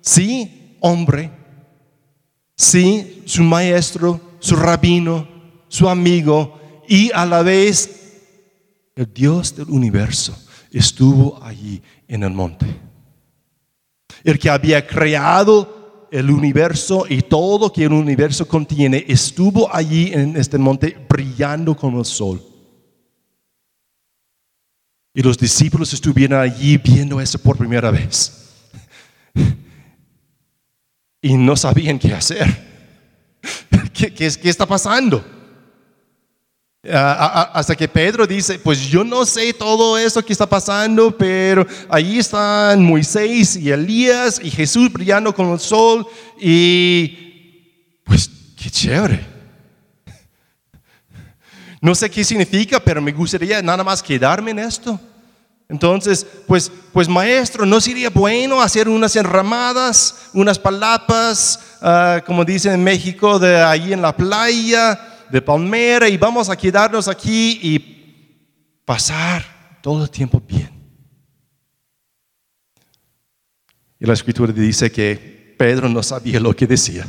sí, 0.00 0.76
hombre, 0.80 1.30
sí, 2.56 3.22
su 3.26 3.42
maestro, 3.42 4.18
su 4.38 4.56
rabino, 4.56 5.28
su 5.68 5.86
amigo, 5.86 6.58
y 6.88 7.10
a 7.12 7.26
la 7.26 7.42
vez 7.42 8.16
el 8.96 9.12
Dios 9.12 9.54
del 9.54 9.68
universo 9.68 10.34
estuvo 10.72 11.38
allí 11.44 11.82
en 12.08 12.22
el 12.22 12.30
monte. 12.30 12.64
El 14.24 14.38
que 14.38 14.50
había 14.50 14.86
creado 14.86 16.08
el 16.10 16.30
universo 16.30 17.06
y 17.08 17.22
todo 17.22 17.72
que 17.72 17.84
el 17.84 17.92
universo 17.92 18.46
contiene 18.46 19.04
estuvo 19.08 19.72
allí 19.74 20.12
en 20.12 20.36
este 20.36 20.58
monte 20.58 20.96
brillando 21.08 21.76
como 21.76 22.00
el 22.00 22.04
sol. 22.04 22.42
Y 25.12 25.22
los 25.22 25.38
discípulos 25.38 25.92
estuvieron 25.92 26.38
allí 26.38 26.76
viendo 26.78 27.20
eso 27.20 27.38
por 27.38 27.56
primera 27.56 27.90
vez. 27.90 28.36
Y 31.22 31.36
no 31.36 31.56
sabían 31.56 31.98
qué 31.98 32.14
hacer. 32.14 32.46
¿Qué, 33.92 34.12
qué, 34.14 34.48
está 34.48 34.66
pasando? 34.66 35.24
Hasta 36.88 37.76
que 37.76 37.86
Pedro 37.86 38.26
dice, 38.26 38.58
pues 38.58 38.80
yo 38.88 39.04
no 39.04 39.26
sé 39.26 39.52
todo 39.52 39.98
eso 39.98 40.24
que 40.24 40.32
está 40.32 40.46
pasando, 40.48 41.16
pero 41.16 41.66
ahí 41.90 42.18
están 42.18 42.82
Moisés 42.82 43.56
y 43.56 43.70
Elías 43.70 44.40
y 44.42 44.50
Jesús 44.50 44.90
brillando 44.90 45.34
con 45.34 45.50
el 45.50 45.60
sol 45.60 46.06
y 46.40 47.08
pues 48.04 48.30
qué 48.56 48.70
chévere. 48.70 49.26
No 51.82 51.94
sé 51.94 52.10
qué 52.10 52.22
significa, 52.22 52.78
pero 52.78 53.00
me 53.00 53.10
gustaría 53.10 53.62
nada 53.62 53.82
más 53.82 54.02
quedarme 54.02 54.50
en 54.50 54.58
esto. 54.58 55.00
Entonces, 55.66 56.26
pues, 56.46 56.70
pues 56.92 57.08
maestro, 57.08 57.64
¿no 57.64 57.80
sería 57.80 58.10
bueno 58.10 58.60
hacer 58.60 58.86
unas 58.86 59.16
enramadas, 59.16 60.28
unas 60.34 60.58
palapas, 60.58 61.58
ah, 61.80 62.20
como 62.26 62.44
dicen 62.44 62.74
en 62.74 62.84
México, 62.84 63.38
de 63.38 63.62
ahí 63.62 63.94
en 63.94 64.02
la 64.02 64.14
playa, 64.14 65.09
de 65.30 65.42
palmera, 65.42 66.08
y 66.08 66.16
vamos 66.16 66.48
a 66.48 66.56
quedarnos 66.56 67.08
aquí 67.08 67.58
y 67.62 67.78
pasar 68.84 69.78
todo 69.82 70.04
el 70.04 70.10
tiempo 70.10 70.40
bien? 70.40 70.70
Y 73.98 74.06
la 74.06 74.14
escritura 74.14 74.52
dice 74.52 74.90
que 74.90 75.54
Pedro 75.58 75.88
no 75.88 76.02
sabía 76.02 76.40
lo 76.40 76.56
que 76.56 76.66
decía. 76.66 77.06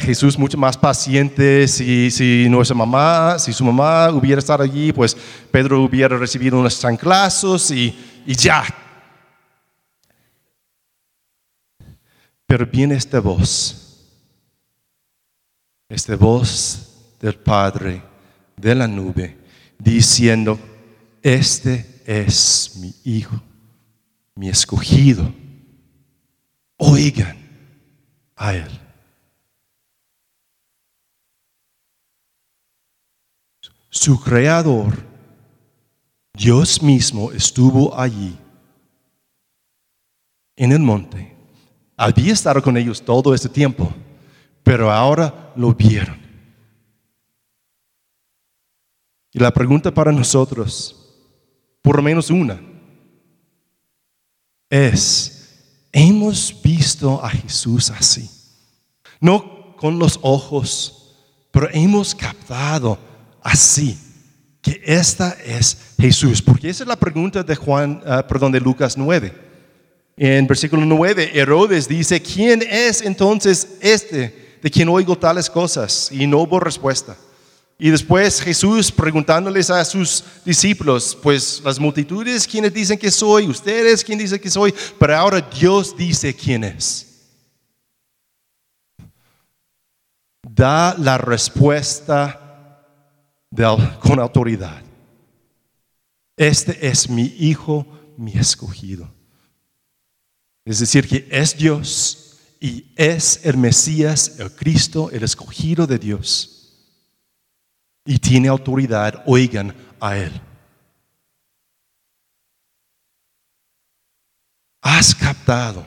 Jesús 0.00 0.38
mucho 0.38 0.58
más 0.58 0.76
paciente, 0.76 1.66
si, 1.66 2.10
si 2.10 2.46
nuestra 2.50 2.76
mamá, 2.76 3.38
si 3.38 3.52
su 3.52 3.64
mamá 3.64 4.10
hubiera 4.10 4.38
estado 4.38 4.62
allí, 4.62 4.92
pues 4.92 5.16
Pedro 5.50 5.82
hubiera 5.82 6.18
recibido 6.18 6.58
unos 6.58 6.78
chanclazos 6.78 7.70
y, 7.70 7.96
y 8.26 8.34
ya. 8.34 8.64
Pero 12.46 12.66
viene 12.66 12.94
esta 12.94 13.20
voz, 13.20 13.81
esta 15.92 16.16
voz 16.16 17.16
del 17.20 17.34
Padre 17.34 18.02
de 18.56 18.74
la 18.74 18.88
nube, 18.88 19.36
diciendo, 19.78 20.58
este 21.22 22.02
es 22.06 22.76
mi 22.76 22.94
Hijo, 23.04 23.40
mi 24.34 24.48
escogido. 24.48 25.32
Oigan 26.78 27.36
a 28.36 28.54
Él. 28.54 28.80
Su 33.90 34.18
creador, 34.18 35.04
Dios 36.32 36.82
mismo, 36.82 37.30
estuvo 37.32 37.94
allí 37.98 38.38
en 40.56 40.72
el 40.72 40.80
monte. 40.80 41.36
Había 41.98 42.32
estado 42.32 42.62
con 42.62 42.78
ellos 42.78 43.04
todo 43.04 43.34
este 43.34 43.50
tiempo, 43.50 43.92
pero 44.72 44.90
ahora 44.90 45.52
lo 45.54 45.74
vieron. 45.74 46.18
Y 49.30 49.38
la 49.38 49.52
pregunta 49.52 49.92
para 49.92 50.10
nosotros, 50.10 51.14
por 51.82 51.96
lo 51.96 52.02
menos 52.02 52.30
una, 52.30 52.58
es, 54.70 55.84
¿hemos 55.92 56.58
visto 56.62 57.22
a 57.22 57.28
Jesús 57.28 57.90
así? 57.90 58.30
No 59.20 59.76
con 59.76 59.98
los 59.98 60.18
ojos, 60.22 61.18
pero 61.50 61.68
hemos 61.70 62.14
captado 62.14 62.98
así 63.42 63.98
que 64.62 64.80
esta 64.86 65.36
es 65.44 65.96
Jesús. 66.00 66.40
Porque 66.40 66.70
esa 66.70 66.84
es 66.84 66.88
la 66.88 66.96
pregunta 66.96 67.42
de 67.42 67.56
Juan, 67.56 68.02
ah, 68.06 68.26
perdón, 68.26 68.52
de 68.52 68.60
Lucas 68.60 68.96
9. 68.96 69.34
En 70.16 70.46
versículo 70.46 70.82
9, 70.86 71.32
Herodes 71.34 71.86
dice, 71.86 72.22
¿quién 72.22 72.62
es 72.62 73.02
entonces 73.02 73.76
este 73.82 74.41
de 74.62 74.70
quien 74.70 74.88
oigo 74.88 75.18
tales 75.18 75.50
cosas? 75.50 76.08
Y 76.12 76.26
no 76.26 76.38
hubo 76.38 76.58
respuesta. 76.60 77.16
Y 77.78 77.90
después 77.90 78.40
Jesús 78.40 78.92
preguntándoles 78.92 79.68
a 79.68 79.84
sus 79.84 80.22
discípulos, 80.44 81.18
pues 81.20 81.60
las 81.64 81.80
multitudes, 81.80 82.46
¿quiénes 82.46 82.72
dicen 82.72 82.96
que 82.96 83.10
soy? 83.10 83.48
Ustedes, 83.48 84.04
¿quién 84.04 84.20
dice 84.20 84.40
que 84.40 84.48
soy? 84.48 84.72
Pero 84.98 85.16
ahora 85.16 85.40
Dios 85.40 85.96
dice 85.96 86.32
quién 86.32 86.62
es. 86.62 87.08
Da 90.42 90.94
la 90.96 91.18
respuesta 91.18 92.38
con 94.00 94.20
autoridad. 94.20 94.80
Este 96.36 96.86
es 96.86 97.10
mi 97.10 97.34
hijo, 97.40 97.84
mi 98.16 98.32
escogido. 98.34 99.12
Es 100.64 100.78
decir, 100.78 101.08
que 101.08 101.26
es 101.30 101.56
Dios 101.56 102.21
y 102.62 102.92
es 102.94 103.44
el 103.44 103.56
Mesías, 103.56 104.38
el 104.38 104.54
Cristo, 104.54 105.10
el 105.10 105.24
escogido 105.24 105.84
de 105.84 105.98
Dios. 105.98 106.78
Y 108.04 108.20
tiene 108.20 108.46
autoridad, 108.46 109.24
oigan 109.26 109.74
a 109.98 110.16
Él. 110.16 110.40
Has 114.80 115.12
captado 115.12 115.84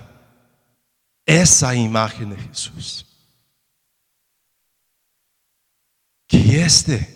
esa 1.25 1.73
imagen 1.73 2.31
de 2.31 2.37
Jesús. 2.37 3.05
Que 6.27 6.61
este 6.61 7.15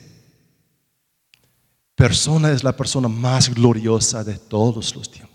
persona 1.96 2.52
es 2.52 2.64
la 2.64 2.78
persona 2.78 3.10
más 3.10 3.54
gloriosa 3.54 4.24
de 4.24 4.38
todos 4.38 4.96
los 4.96 5.12
tiempos 5.12 5.30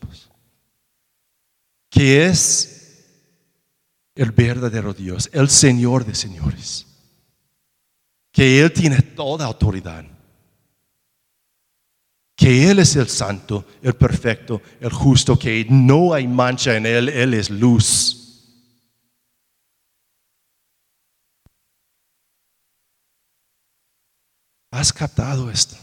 que 1.94 2.26
es 2.26 2.73
el 4.14 4.30
verdadero 4.30 4.94
Dios, 4.94 5.28
el 5.32 5.48
Señor 5.48 6.04
de 6.04 6.14
señores, 6.14 6.86
que 8.30 8.60
Él 8.60 8.72
tiene 8.72 9.02
toda 9.02 9.46
autoridad, 9.46 10.04
que 12.36 12.70
Él 12.70 12.78
es 12.78 12.96
el 12.96 13.08
santo, 13.08 13.66
el 13.82 13.94
perfecto, 13.94 14.60
el 14.80 14.92
justo, 14.92 15.38
que 15.38 15.66
no 15.68 16.12
hay 16.12 16.28
mancha 16.28 16.76
en 16.76 16.86
Él, 16.86 17.08
Él 17.08 17.34
es 17.34 17.50
luz. 17.50 18.20
¿Has 24.70 24.92
captado 24.92 25.50
esto? 25.50 25.76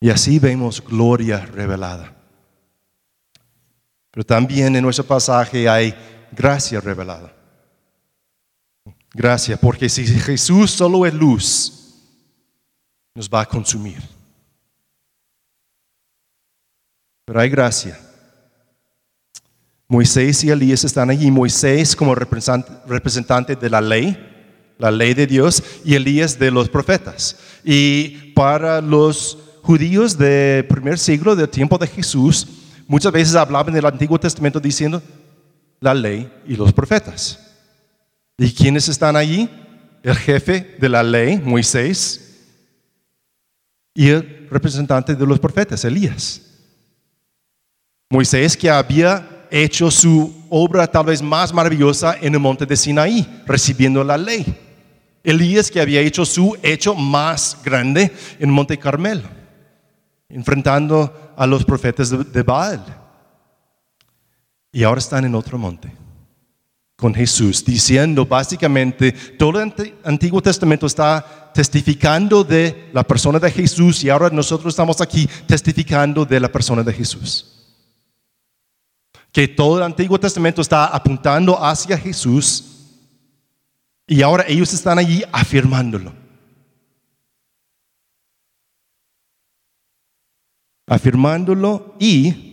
Y 0.00 0.10
así 0.10 0.38
vemos 0.38 0.84
gloria 0.84 1.44
revelada. 1.46 2.17
Pero 4.18 4.26
también 4.26 4.74
en 4.74 4.82
nuestro 4.82 5.06
pasaje 5.06 5.68
hay 5.68 5.94
gracia 6.32 6.80
revelada. 6.80 7.32
Gracia, 9.14 9.56
porque 9.56 9.88
si 9.88 10.04
Jesús 10.04 10.72
solo 10.72 11.06
es 11.06 11.14
luz, 11.14 11.94
nos 13.14 13.30
va 13.30 13.42
a 13.42 13.46
consumir. 13.46 14.02
Pero 17.26 17.38
hay 17.38 17.48
gracia. 17.48 17.96
Moisés 19.86 20.42
y 20.42 20.50
Elías 20.50 20.82
están 20.82 21.10
allí. 21.10 21.30
Moisés 21.30 21.94
como 21.94 22.12
representante 22.12 23.54
de 23.54 23.70
la 23.70 23.80
ley, 23.80 24.18
la 24.78 24.90
ley 24.90 25.14
de 25.14 25.28
Dios, 25.28 25.62
y 25.84 25.94
Elías 25.94 26.36
de 26.36 26.50
los 26.50 26.68
profetas. 26.68 27.36
Y 27.62 28.32
para 28.32 28.80
los 28.80 29.38
judíos 29.62 30.18
del 30.18 30.66
primer 30.66 30.98
siglo, 30.98 31.36
del 31.36 31.48
tiempo 31.48 31.78
de 31.78 31.86
Jesús, 31.86 32.57
muchas 32.88 33.12
veces 33.12 33.36
hablaban 33.36 33.72
del 33.72 33.86
Antiguo 33.86 34.18
Testamento 34.18 34.58
diciendo 34.58 35.00
la 35.78 35.94
ley 35.94 36.28
y 36.46 36.56
los 36.56 36.72
profetas. 36.72 37.38
¿Y 38.36 38.50
quiénes 38.52 38.88
están 38.88 39.14
allí? 39.14 39.48
El 40.02 40.16
jefe 40.16 40.76
de 40.80 40.88
la 40.88 41.02
ley, 41.02 41.40
Moisés, 41.44 42.24
y 43.94 44.08
el 44.08 44.48
representante 44.50 45.14
de 45.14 45.26
los 45.26 45.38
profetas, 45.38 45.84
Elías. 45.84 46.42
Moisés 48.10 48.56
que 48.56 48.70
había 48.70 49.46
hecho 49.50 49.90
su 49.90 50.46
obra 50.48 50.86
tal 50.86 51.06
vez 51.06 51.20
más 51.20 51.52
maravillosa 51.52 52.16
en 52.20 52.34
el 52.34 52.40
monte 52.40 52.64
de 52.64 52.76
Sinaí, 52.76 53.42
recibiendo 53.44 54.02
la 54.02 54.16
ley. 54.16 54.46
Elías 55.22 55.70
que 55.70 55.80
había 55.80 56.00
hecho 56.00 56.24
su 56.24 56.56
hecho 56.62 56.94
más 56.94 57.58
grande 57.62 58.12
en 58.38 58.50
monte 58.50 58.78
Carmelo 58.78 59.37
enfrentando 60.28 61.32
a 61.36 61.46
los 61.46 61.64
profetas 61.64 62.10
de, 62.10 62.42
Baal. 62.42 62.84
Y 64.70 64.82
ahora 64.82 64.98
están 64.98 65.24
en 65.24 65.34
otro 65.34 65.58
monte 65.58 65.92
con 66.96 67.14
Jesús, 67.14 67.64
diciendo 67.64 68.26
básicamente, 68.26 69.12
todo 69.12 69.62
el 69.62 69.72
Antiguo 70.04 70.42
Testamento 70.42 70.86
está 70.86 71.52
testificando 71.54 72.42
de 72.42 72.90
la 72.92 73.04
persona 73.04 73.38
de 73.38 73.50
Jesús 73.50 74.02
y 74.02 74.10
ahora 74.10 74.30
nosotros 74.30 74.72
estamos 74.72 75.00
aquí 75.00 75.28
testificando 75.46 76.24
de 76.24 76.40
la 76.40 76.50
persona 76.50 76.82
de 76.82 76.92
Jesús. 76.92 77.54
Que 79.32 79.46
todo 79.46 79.78
el 79.78 79.84
Antiguo 79.84 80.18
Testamento 80.18 80.60
está 80.60 80.86
apuntando 80.86 81.62
hacia 81.62 81.96
Jesús 81.96 82.64
y 84.06 84.22
ahora 84.22 84.44
ellos 84.48 84.72
están 84.72 84.98
allí 84.98 85.22
afirmándolo. 85.30 86.17
Afirmándolo 90.88 91.94
y 91.98 92.48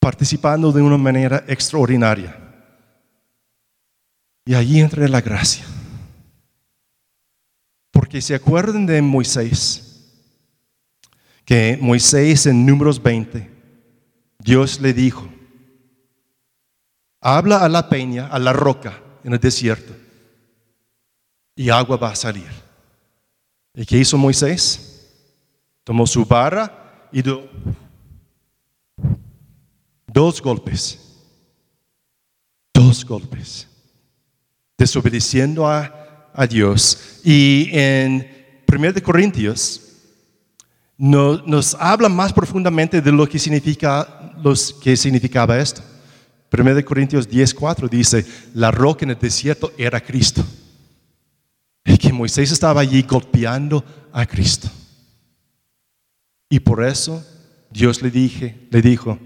participando 0.00 0.70
de 0.72 0.82
una 0.82 0.98
manera 0.98 1.44
extraordinaria. 1.46 2.38
Y 4.44 4.54
allí 4.54 4.80
entra 4.80 5.08
la 5.08 5.20
gracia. 5.20 5.64
Porque 7.90 8.20
se 8.20 8.34
acuerdan 8.34 8.84
de 8.84 9.00
Moisés, 9.00 9.90
que 11.44 11.78
Moisés 11.80 12.46
en 12.46 12.66
números 12.66 13.02
20, 13.02 13.50
Dios 14.38 14.80
le 14.80 14.92
dijo, 14.92 15.26
habla 17.20 17.58
a 17.58 17.68
la 17.68 17.88
peña, 17.88 18.26
a 18.26 18.38
la 18.38 18.52
roca 18.52 19.00
en 19.22 19.32
el 19.32 19.38
desierto, 19.38 19.94
y 21.56 21.70
agua 21.70 21.96
va 21.96 22.10
a 22.10 22.16
salir. 22.16 22.63
¿Y 23.74 23.84
qué 23.84 23.98
hizo 23.98 24.16
Moisés? 24.16 25.10
Tomó 25.82 26.06
su 26.06 26.24
barra 26.24 27.08
y 27.10 27.22
dio 27.22 27.48
dos 30.06 30.40
golpes. 30.40 30.98
Dos 32.72 33.04
golpes. 33.04 33.66
Desobedeciendo 34.78 35.66
a, 35.66 36.30
a 36.32 36.46
Dios. 36.46 37.20
Y 37.24 37.68
en 37.72 38.62
1 38.68 39.02
Corintios 39.02 39.80
nos 40.96 41.74
habla 41.74 42.08
más 42.08 42.32
profundamente 42.32 43.00
de 43.00 43.10
lo 43.10 43.28
que, 43.28 43.40
significa, 43.40 44.32
los, 44.40 44.72
que 44.72 44.96
significaba 44.96 45.58
esto. 45.58 45.82
1 46.56 46.84
Corintios 46.84 47.28
10:4 47.28 47.88
dice, 47.88 48.24
la 48.54 48.70
roca 48.70 49.04
en 49.04 49.10
el 49.10 49.18
desierto 49.18 49.72
era 49.76 50.00
Cristo 50.00 50.44
que 51.84 52.12
Moisés 52.12 52.52
estaba 52.52 52.80
allí 52.80 53.02
golpeando 53.02 53.84
a 54.12 54.26
Cristo. 54.26 54.68
Y 56.48 56.60
por 56.60 56.84
eso 56.84 57.24
Dios 57.70 58.02
le, 58.02 58.10
dije, 58.10 58.68
le 58.70 58.82
dijo, 58.82 59.18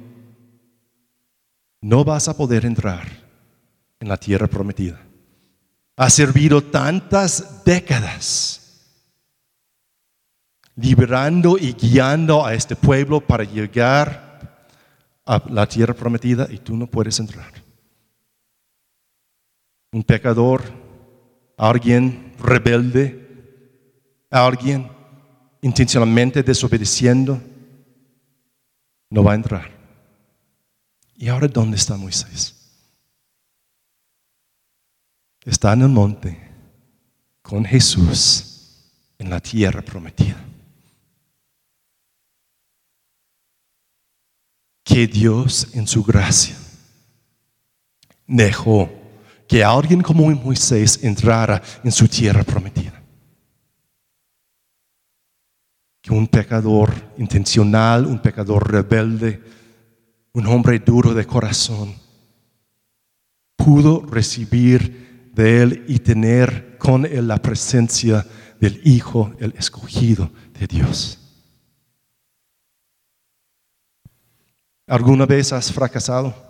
no 1.80 2.04
vas 2.04 2.28
a 2.28 2.36
poder 2.36 2.64
entrar 2.64 3.06
en 4.00 4.08
la 4.08 4.16
tierra 4.16 4.46
prometida. 4.46 5.00
Ha 5.96 6.10
servido 6.10 6.62
tantas 6.62 7.64
décadas 7.64 8.58
liberando 10.76 11.58
y 11.58 11.72
guiando 11.72 12.46
a 12.46 12.54
este 12.54 12.76
pueblo 12.76 13.20
para 13.20 13.44
llegar 13.44 14.28
a 15.26 15.42
la 15.50 15.66
tierra 15.66 15.92
prometida 15.92 16.46
y 16.50 16.58
tú 16.58 16.76
no 16.76 16.86
puedes 16.86 17.18
entrar. 17.18 17.52
Un 19.90 20.04
pecador, 20.04 20.62
alguien 21.58 22.32
rebelde, 22.38 23.26
alguien 24.30 24.88
intencionalmente 25.60 26.42
desobedeciendo, 26.42 27.42
no 29.10 29.24
va 29.24 29.32
a 29.32 29.36
entrar. 29.36 29.70
¿Y 31.16 31.28
ahora 31.28 31.48
dónde 31.48 31.76
está 31.76 31.96
Moisés? 31.96 32.54
Está 35.44 35.72
en 35.72 35.82
el 35.82 35.88
monte 35.88 36.38
con 37.42 37.64
Jesús 37.64 38.84
en 39.18 39.30
la 39.30 39.40
tierra 39.40 39.82
prometida. 39.82 40.44
Que 44.84 45.06
Dios 45.06 45.74
en 45.74 45.88
su 45.88 46.04
gracia 46.04 46.56
dejó 48.26 48.90
que 49.48 49.64
alguien 49.64 50.02
como 50.02 50.30
Moisés 50.30 51.02
entrara 51.02 51.60
en 51.82 51.90
su 51.90 52.06
tierra 52.06 52.44
prometida. 52.44 53.02
Que 56.02 56.12
un 56.12 56.26
pecador 56.26 56.92
intencional, 57.16 58.06
un 58.06 58.20
pecador 58.20 58.70
rebelde, 58.70 59.42
un 60.34 60.46
hombre 60.46 60.78
duro 60.78 61.14
de 61.14 61.26
corazón, 61.26 61.94
pudo 63.56 64.04
recibir 64.06 65.30
de 65.34 65.62
él 65.62 65.84
y 65.88 65.98
tener 65.98 66.76
con 66.76 67.06
él 67.06 67.26
la 67.26 67.38
presencia 67.38 68.26
del 68.60 68.80
Hijo, 68.84 69.32
el 69.38 69.54
escogido 69.56 70.30
de 70.58 70.66
Dios. 70.66 71.18
¿Alguna 74.86 75.26
vez 75.26 75.52
has 75.52 75.72
fracasado? 75.72 76.47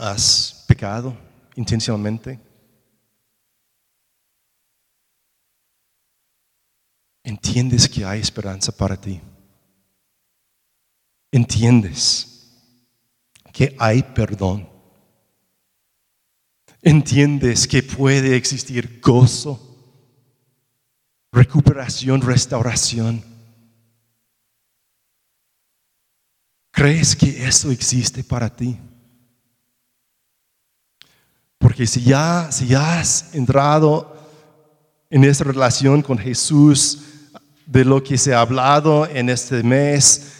¿Has 0.00 0.64
pecado 0.66 1.14
intencionalmente? 1.56 2.40
Entiendes 7.22 7.86
que 7.86 8.02
hay 8.02 8.20
esperanza 8.20 8.72
para 8.72 8.98
ti. 8.98 9.20
Entiendes 11.30 12.50
que 13.52 13.76
hay 13.78 14.02
perdón. 14.02 14.66
Entiendes 16.80 17.68
que 17.68 17.82
puede 17.82 18.36
existir 18.36 19.02
gozo, 19.02 19.60
recuperación, 21.30 22.22
restauración. 22.22 23.22
¿Crees 26.70 27.14
que 27.14 27.46
eso 27.46 27.70
existe 27.70 28.24
para 28.24 28.48
ti? 28.48 28.78
Porque 31.60 31.86
si 31.86 32.02
ya, 32.02 32.50
si 32.50 32.74
has 32.74 33.34
entrado 33.34 34.16
en 35.10 35.24
esa 35.24 35.44
relación 35.44 36.00
con 36.00 36.16
Jesús, 36.16 37.02
de 37.66 37.84
lo 37.84 38.02
que 38.02 38.18
se 38.18 38.34
ha 38.34 38.40
hablado 38.40 39.06
en 39.06 39.28
este 39.28 39.62
mes, 39.62 40.32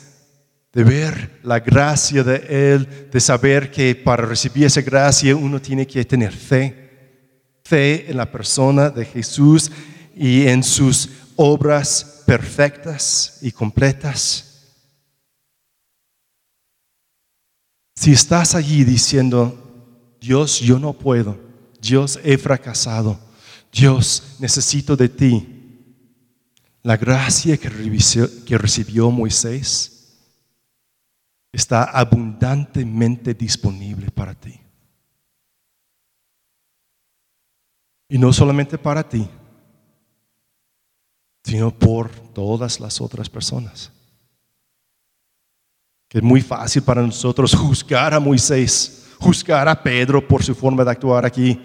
de 0.73 0.83
ver 0.83 1.39
la 1.43 1.61
gracia 1.61 2.25
de 2.25 2.73
Él, 2.73 3.09
de 3.13 3.21
saber 3.21 3.71
que 3.71 3.95
para 3.95 4.25
recibir 4.25 4.65
esa 4.65 4.81
gracia 4.81 5.37
uno 5.37 5.61
tiene 5.61 5.87
que 5.87 6.05
tener 6.05 6.33
fe, 6.33 7.61
fe 7.63 8.11
en 8.11 8.17
la 8.17 8.33
persona 8.33 8.89
de 8.89 9.05
Jesús 9.05 9.71
y 10.17 10.47
en 10.47 10.63
sus 10.63 11.11
obras 11.37 12.23
perfectas 12.27 13.39
y 13.43 13.53
completas. 13.53 14.47
Si 17.95 18.13
estás 18.13 18.55
allí 18.55 18.85
diciendo, 18.85 19.60
Dios, 20.21 20.61
yo 20.61 20.79
no 20.79 20.93
puedo, 20.93 21.39
Dios, 21.81 22.19
he 22.23 22.37
fracasado, 22.37 23.19
Dios, 23.73 24.37
necesito 24.39 24.97
de 24.97 25.09
ti, 25.09 25.61
la 26.83 26.97
gracia 26.97 27.57
que 27.59 28.59
recibió, 28.59 29.11
Moisés 29.11 30.01
está 31.53 31.85
abundantemente 31.85 33.35
disponible 33.35 34.11
para 34.11 34.35
ti. 34.35 34.61
Y 38.09 38.19
no 38.19 38.33
solamente 38.33 38.79
para 38.79 39.09
ti, 39.09 39.29
sino 41.45 41.71
por 41.77 42.11
todas 42.11 42.81
las 42.81 43.01
otras 43.01 43.29
personas. 43.29 43.93
Que 46.09 46.19
es 46.19 46.25
muy 46.25 46.41
fácil 46.41 46.83
para 46.83 47.03
nosotros 47.03 47.55
juzgar 47.55 48.15
a 48.15 48.21
Moisés, 48.21 49.07
juzgar 49.21 49.69
a 49.69 49.81
Pedro 49.83 50.27
por 50.27 50.43
su 50.43 50.55
forma 50.55 50.83
de 50.83 50.91
actuar 50.91 51.27
aquí, 51.27 51.61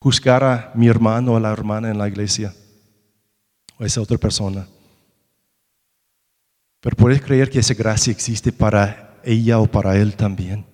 juzgar 0.00 0.42
a 0.42 0.72
mi 0.74 0.88
hermano 0.88 1.32
o 1.32 1.36
a 1.36 1.40
la 1.40 1.52
hermana 1.52 1.90
en 1.90 1.98
la 1.98 2.08
iglesia 2.08 2.52
o 3.78 3.84
esa 3.84 4.00
otra 4.00 4.16
persona. 4.16 4.66
Pero 6.80 6.96
puedes 6.96 7.20
creer 7.20 7.50
que 7.50 7.58
esa 7.58 7.74
gracia 7.74 8.10
existe 8.10 8.52
para 8.52 9.18
ella 9.22 9.58
o 9.58 9.66
para 9.66 9.96
él 9.96 10.16
también. 10.16 10.64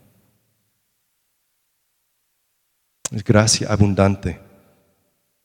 Es 3.10 3.24
gracia 3.24 3.68
abundante, 3.70 4.40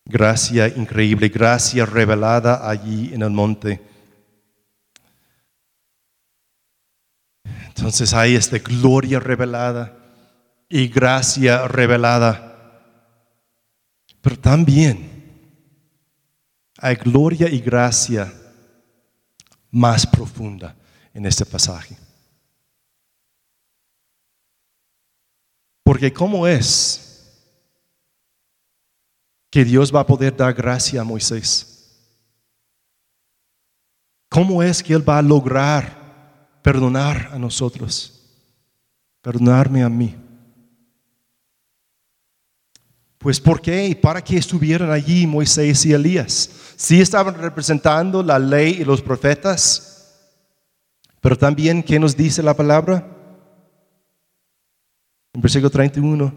gracia 0.05 0.67
increíble, 0.67 1.29
gracia 1.29 1.85
revelada 1.85 2.69
allí 2.69 3.13
en 3.13 3.23
el 3.23 3.31
monte. 3.31 3.81
Entonces 7.77 8.11
hay 8.13 8.35
esta 8.35 8.57
gloria 8.57 9.19
revelada 9.19 9.95
y 10.67 10.87
gracia 10.87 11.67
revelada. 11.67 12.43
Pero 14.19 14.39
también 14.39 15.17
hay 16.79 16.95
gloria 16.95 17.47
y 17.49 17.59
gracia 17.59 18.33
más 19.69 20.07
profunda 20.07 20.75
en 21.13 21.27
este 21.27 21.45
pasaje. 21.45 21.95
Porque 25.83 26.11
¿cómo 26.11 26.47
es 26.47 27.31
que 29.51 29.63
Dios 29.63 29.93
va 29.93 30.01
a 30.01 30.05
poder 30.05 30.35
dar 30.35 30.53
gracia 30.53 31.01
a 31.01 31.03
Moisés? 31.03 31.77
¿Cómo 34.29 34.61
es 34.61 34.81
que 34.81 34.93
Él 34.93 35.07
va 35.07 35.19
a 35.19 35.21
lograr 35.21 35.96
perdonar 36.67 37.29
a 37.31 37.39
nosotros? 37.39 38.11
Perdonarme 39.21 39.83
a 39.83 39.87
mí. 39.87 40.13
Pues 43.17 43.39
¿por 43.39 43.61
qué 43.61 43.87
y 43.87 43.95
para 43.95 44.21
qué 44.21 44.35
estuvieron 44.35 44.91
allí 44.91 45.25
Moisés 45.25 45.85
y 45.85 45.93
Elías? 45.93 46.49
Sí 46.75 46.99
estaban 46.99 47.35
representando 47.35 48.21
la 48.21 48.37
ley 48.37 48.79
y 48.81 48.83
los 48.83 49.01
profetas, 49.01 50.13
pero 51.21 51.37
también, 51.37 51.81
¿qué 51.81 51.97
nos 52.01 52.17
dice 52.17 52.43
la 52.43 52.53
palabra? 52.53 53.15
En 55.33 55.39
versículo 55.39 55.69
31, 55.69 56.33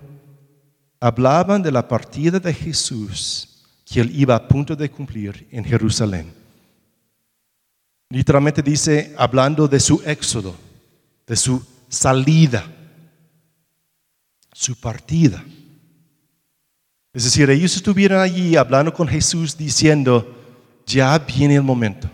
hablaban 1.00 1.60
de 1.60 1.72
la 1.72 1.88
partida 1.88 2.38
de 2.38 2.54
Jesús 2.54 3.66
que 3.84 4.00
él 4.00 4.12
iba 4.14 4.36
a 4.36 4.46
punto 4.46 4.76
de 4.76 4.88
cumplir 4.92 5.48
en 5.50 5.64
Jerusalén. 5.64 6.39
Literalmente 8.10 8.60
dice, 8.60 9.14
hablando 9.16 9.68
de 9.68 9.78
su 9.78 10.02
éxodo, 10.04 10.56
de 11.26 11.36
su 11.36 11.64
salida, 11.88 12.66
su 14.52 14.74
partida. 14.78 15.44
Es 17.12 17.24
decir, 17.24 17.48
ellos 17.50 17.74
estuvieron 17.76 18.20
allí 18.20 18.56
hablando 18.56 18.92
con 18.92 19.06
Jesús 19.06 19.56
diciendo, 19.56 20.36
ya 20.84 21.18
viene 21.20 21.54
el 21.54 21.62
momento. 21.62 22.10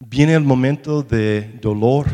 Viene 0.00 0.34
el 0.34 0.42
momento 0.42 1.02
de 1.02 1.58
dolor. 1.60 2.08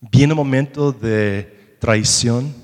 Viene 0.00 0.32
el 0.32 0.36
momento 0.36 0.90
de 0.90 1.76
traición. 1.78 2.54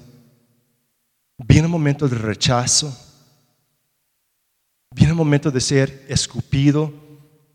Viene 1.39 1.67
el 1.67 1.71
momento 1.71 2.09
de 2.09 2.17
rechazo. 2.17 2.95
Viene 4.95 5.11
el 5.11 5.17
momento 5.17 5.51
de 5.51 5.61
ser 5.61 6.07
escupido, 6.09 6.93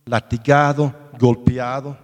latigado, 0.05 0.93
golpeado. 1.19 1.97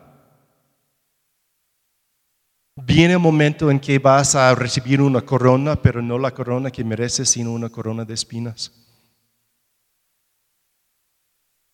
Viene 2.76 3.14
el 3.14 3.20
momento 3.20 3.72
en 3.72 3.80
que 3.80 3.98
vas 3.98 4.36
a 4.36 4.54
recibir 4.54 5.02
una 5.02 5.22
corona, 5.22 5.76
pero 5.76 6.02
no 6.02 6.20
la 6.20 6.32
corona 6.32 6.70
que 6.70 6.84
mereces, 6.84 7.30
sino 7.30 7.52
una 7.52 7.70
corona 7.70 8.06
de 8.06 8.14
espinas. 8.14 8.72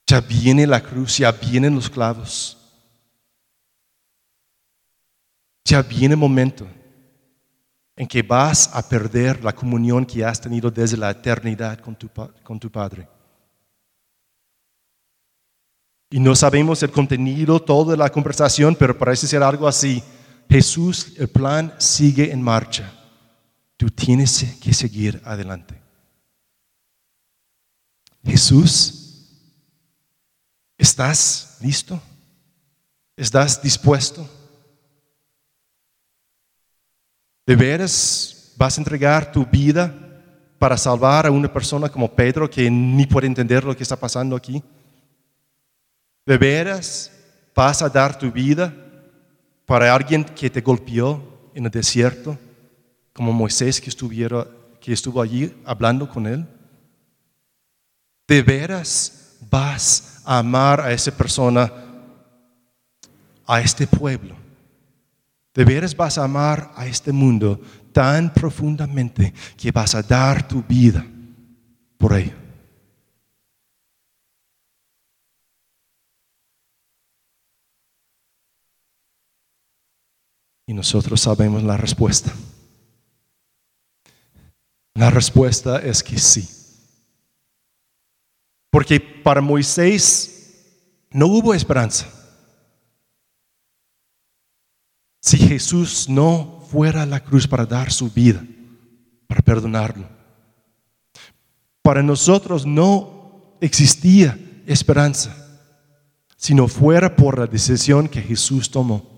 Ya 0.07 0.21
viene 0.21 0.65
la 0.65 0.81
cruz, 0.81 1.17
ya 1.17 1.31
vienen 1.31 1.75
los 1.75 1.89
clavos. 1.89 2.57
Ya 5.65 5.81
viene 5.81 6.13
el 6.13 6.19
momento 6.19 6.67
en 7.95 8.07
que 8.07 8.21
vas 8.21 8.73
a 8.73 8.87
perder 8.87 9.43
la 9.43 9.53
comunión 9.53 10.05
que 10.05 10.23
has 10.23 10.39
tenido 10.39 10.71
desde 10.71 10.97
la 10.97 11.11
eternidad 11.11 11.79
con 11.79 11.95
tu, 11.95 12.09
con 12.43 12.59
tu 12.59 12.71
Padre. 12.71 13.07
Y 16.13 16.19
no 16.19 16.35
sabemos 16.35 16.83
el 16.83 16.91
contenido, 16.91 17.59
toda 17.59 17.97
la 17.97 18.11
conversación, 18.11 18.75
pero 18.75 18.95
parece 18.95 19.25
ser 19.25 19.41
algo 19.41 19.67
así. 19.67 20.03
Jesús, 20.47 21.13
el 21.17 21.27
plan 21.27 21.73
sigue 21.79 22.31
en 22.31 22.39
marcha. 22.39 22.93
Tú 23.77 23.89
tienes 23.89 24.59
que 24.61 24.75
seguir 24.75 25.19
adelante. 25.25 25.81
Jesús, 28.23 29.27
¿estás 30.77 31.57
listo? 31.61 31.99
¿Estás 33.17 33.59
dispuesto? 33.59 34.29
¿De 37.43 37.55
veras 37.55 38.53
vas 38.55 38.77
a 38.77 38.81
entregar 38.81 39.31
tu 39.31 39.47
vida 39.47 39.91
para 40.59 40.77
salvar 40.77 41.25
a 41.25 41.31
una 41.31 41.51
persona 41.51 41.89
como 41.89 42.13
Pedro 42.13 42.47
que 42.47 42.69
ni 42.69 43.07
puede 43.07 43.25
entender 43.25 43.63
lo 43.63 43.75
que 43.75 43.81
está 43.81 43.95
pasando 43.95 44.35
aquí? 44.35 44.61
¿De 46.25 46.37
veras 46.37 47.11
vas 47.53 47.81
a 47.81 47.89
dar 47.89 48.17
tu 48.17 48.31
vida 48.31 48.73
para 49.65 49.93
alguien 49.93 50.23
que 50.23 50.49
te 50.49 50.61
golpeó 50.61 51.49
en 51.53 51.65
el 51.65 51.71
desierto, 51.71 52.37
como 53.13 53.33
Moisés 53.33 53.81
que, 53.81 53.89
estuviera, 53.89 54.47
que 54.79 54.93
estuvo 54.93 55.21
allí 55.21 55.53
hablando 55.65 56.07
con 56.07 56.25
él? 56.25 56.45
¿De 58.27 58.41
veras 58.41 59.37
vas 59.49 60.21
a 60.23 60.39
amar 60.39 60.79
a 60.79 60.93
esa 60.93 61.11
persona, 61.11 61.71
a 63.45 63.61
este 63.61 63.85
pueblo? 63.85 64.35
¿De 65.53 65.65
veras 65.65 65.95
vas 65.95 66.17
a 66.17 66.23
amar 66.23 66.71
a 66.75 66.87
este 66.87 67.11
mundo 67.11 67.61
tan 67.91 68.33
profundamente 68.33 69.33
que 69.57 69.71
vas 69.71 69.93
a 69.93 70.01
dar 70.01 70.47
tu 70.47 70.63
vida 70.63 71.05
por 71.97 72.13
ello? 72.13 72.42
Y 80.65 80.73
nosotros 80.73 81.21
sabemos 81.21 81.63
la 81.63 81.77
respuesta. 81.77 82.33
La 84.95 85.09
respuesta 85.09 85.79
es 85.79 86.03
que 86.03 86.17
sí. 86.17 86.47
Porque 88.69 88.99
para 88.99 89.41
Moisés 89.41 91.03
no 91.11 91.27
hubo 91.27 91.53
esperanza. 91.53 92.07
Si 95.21 95.37
Jesús 95.37 96.07
no 96.09 96.65
fuera 96.69 97.03
a 97.03 97.05
la 97.05 97.23
cruz 97.23 97.47
para 97.47 97.65
dar 97.65 97.91
su 97.91 98.09
vida, 98.09 98.45
para 99.27 99.41
perdonarlo. 99.41 100.07
Para 101.81 102.01
nosotros 102.01 102.65
no 102.65 103.57
existía 103.61 104.37
esperanza 104.65 105.35
si 106.35 106.53
no 106.53 106.67
fuera 106.67 107.15
por 107.15 107.39
la 107.39 107.47
decisión 107.47 108.07
que 108.07 108.21
Jesús 108.21 108.69
tomó 108.69 109.12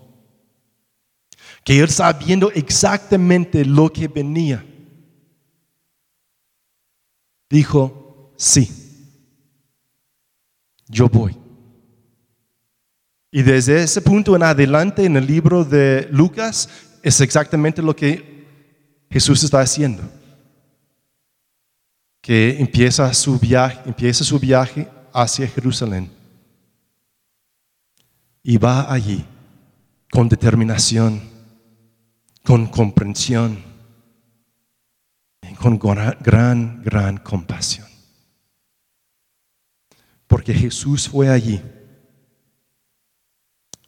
que 1.66 1.80
él 1.80 1.90
sabiendo 1.90 2.52
exactamente 2.52 3.64
lo 3.64 3.92
que 3.92 4.06
venía, 4.06 4.64
dijo, 7.50 8.32
sí, 8.36 8.70
yo 10.86 11.08
voy. 11.08 11.36
Y 13.32 13.42
desde 13.42 13.82
ese 13.82 14.00
punto 14.00 14.36
en 14.36 14.44
adelante 14.44 15.04
en 15.06 15.16
el 15.16 15.26
libro 15.26 15.64
de 15.64 16.06
Lucas 16.12 16.68
es 17.02 17.20
exactamente 17.20 17.82
lo 17.82 17.96
que 17.96 18.46
Jesús 19.10 19.42
está 19.42 19.58
haciendo. 19.58 20.04
Que 22.20 22.60
empieza 22.60 23.12
su 23.12 23.40
viaje, 23.40 23.80
empieza 23.86 24.22
su 24.22 24.38
viaje 24.38 24.88
hacia 25.12 25.48
Jerusalén. 25.48 26.12
Y 28.44 28.56
va 28.56 28.92
allí 28.92 29.24
con 30.12 30.28
determinación 30.28 31.34
con 32.46 32.68
comprensión 32.68 33.60
y 35.42 35.54
con 35.56 35.80
gran, 35.80 36.80
gran 36.84 37.16
compasión. 37.18 37.88
Porque 40.28 40.54
Jesús 40.54 41.08
fue 41.08 41.28
allí 41.28 41.60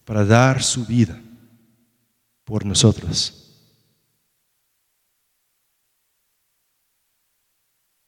para 0.05 0.25
dar 0.25 0.61
su 0.61 0.85
vida 0.85 1.21
por 2.43 2.67
nosotros. 2.67 3.45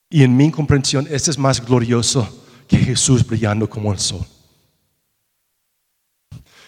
Y 0.08 0.24
en 0.24 0.36
mi 0.36 0.50
comprensión, 0.50 1.06
este 1.08 1.30
es 1.30 1.38
más 1.38 1.64
glorioso 1.64 2.44
que 2.66 2.76
Jesús 2.76 3.24
brillando 3.24 3.70
como 3.70 3.92
el 3.92 4.00
sol. 4.00 4.26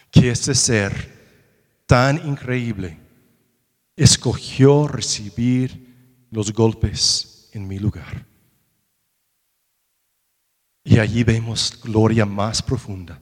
Que 0.09 0.31
este 0.31 0.55
ser 0.55 1.83
tan 1.87 2.25
increíble 2.29 3.02
escogió 3.96 4.88
recibir 4.88 6.26
los 6.31 6.52
golpes 6.52 7.48
en 7.52 7.66
mi 7.68 7.78
lugar. 7.78 8.26
Y 10.85 10.98
allí 10.98 11.22
vemos 11.22 11.78
gloria 11.83 12.26
más 12.26 12.62
profunda 12.62 13.20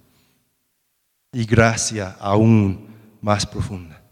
y 1.32 1.44
gracia 1.44 2.16
aún 2.18 2.88
más 3.20 3.46
profunda. 3.46 4.02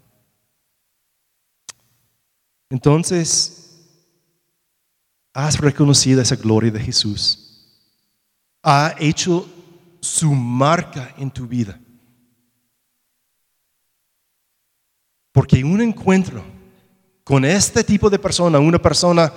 Entonces, 2.69 3.59
has 5.33 5.57
reconocido 5.59 6.21
esa 6.21 6.35
gloria 6.35 6.71
de 6.71 6.79
Jesús. 6.79 7.67
Ha 8.61 8.95
hecho 8.99 9.49
su 9.99 10.33
marca 10.33 11.15
en 11.17 11.31
tu 11.31 11.47
vida. 11.47 11.79
Porque 15.31 15.63
un 15.63 15.81
encuentro 15.81 16.43
con 17.23 17.45
este 17.45 17.83
tipo 17.83 18.09
de 18.09 18.17
persona, 18.17 18.59
una 18.59 18.79
persona 18.79 19.31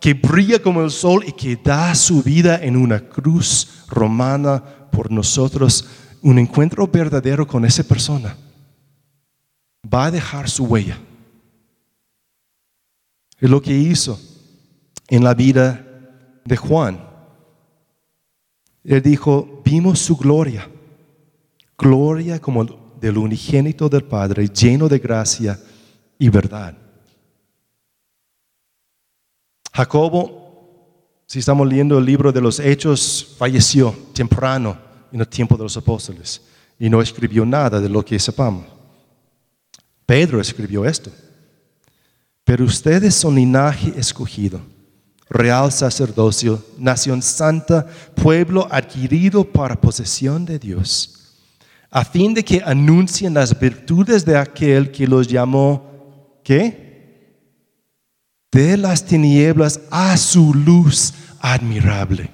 que 0.00 0.14
brilla 0.14 0.60
como 0.60 0.82
el 0.82 0.90
sol 0.90 1.24
y 1.26 1.32
que 1.32 1.56
da 1.56 1.94
su 1.94 2.22
vida 2.22 2.62
en 2.62 2.76
una 2.76 3.00
cruz 3.00 3.84
romana 3.88 4.62
por 4.90 5.10
nosotros, 5.10 5.86
un 6.22 6.38
encuentro 6.38 6.86
verdadero 6.86 7.46
con 7.46 7.64
esa 7.64 7.84
persona, 7.84 8.36
va 9.92 10.06
a 10.06 10.10
dejar 10.10 10.50
su 10.50 10.64
huella. 10.64 10.98
Es 13.38 13.48
lo 13.48 13.60
que 13.62 13.76
hizo 13.76 14.20
en 15.08 15.22
la 15.22 15.34
vida 15.34 15.86
de 16.44 16.56
Juan. 16.56 17.00
Él 18.82 19.02
dijo, 19.02 19.62
vimos 19.64 19.98
su 19.98 20.16
gloria, 20.16 20.68
gloria 21.76 22.40
como 22.40 22.64
del 23.00 23.18
unigénito 23.18 23.88
del 23.88 24.04
Padre, 24.04 24.48
lleno 24.48 24.88
de 24.88 24.98
gracia 24.98 25.58
y 26.18 26.28
verdad. 26.28 26.76
Jacobo, 29.72 31.22
si 31.26 31.40
estamos 31.40 31.68
leyendo 31.68 31.98
el 31.98 32.04
libro 32.04 32.32
de 32.32 32.40
los 32.40 32.58
Hechos, 32.60 33.34
falleció 33.38 33.94
temprano 34.14 34.76
en 35.12 35.20
el 35.20 35.28
tiempo 35.28 35.56
de 35.56 35.64
los 35.64 35.76
apóstoles 35.76 36.40
y 36.78 36.88
no 36.88 37.02
escribió 37.02 37.44
nada 37.44 37.80
de 37.80 37.88
lo 37.88 38.04
que 38.04 38.18
sepamos. 38.18 38.66
Pedro 40.06 40.40
escribió 40.40 40.84
esto. 40.84 41.10
Pero 42.44 42.64
ustedes 42.64 43.14
son 43.14 43.34
linaje 43.34 43.92
escogido, 43.98 44.60
real 45.28 45.72
sacerdocio, 45.72 46.64
nación 46.78 47.20
santa, 47.20 47.86
pueblo 48.14 48.68
adquirido 48.70 49.42
para 49.42 49.80
posesión 49.80 50.44
de 50.46 50.58
Dios 50.60 51.15
a 51.96 52.04
fin 52.04 52.34
de 52.34 52.44
que 52.44 52.62
anuncien 52.62 53.32
las 53.32 53.58
virtudes 53.58 54.22
de 54.26 54.36
aquel 54.36 54.92
que 54.92 55.06
los 55.06 55.26
llamó, 55.26 56.42
¿qué? 56.44 57.40
De 58.52 58.76
las 58.76 59.06
tinieblas 59.06 59.80
a 59.90 60.14
su 60.18 60.52
luz 60.52 61.14
admirable. 61.40 62.30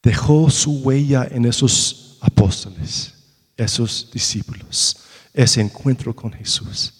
Dejó 0.00 0.48
su 0.48 0.78
huella 0.82 1.26
en 1.28 1.44
esos 1.44 2.18
apóstoles, 2.20 3.14
esos 3.56 4.08
discípulos, 4.12 4.96
ese 5.34 5.60
encuentro 5.60 6.14
con 6.14 6.32
Jesús. 6.32 6.94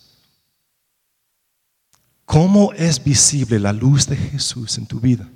¿Cómo 2.25 2.73
es 2.73 3.05
visible 3.05 3.61
la 3.61 3.73
luz 3.73 4.09
de 4.09 4.17
Jesús 4.17 4.79
en 4.79 4.87
tu 4.87 4.99
vida? 4.99 5.31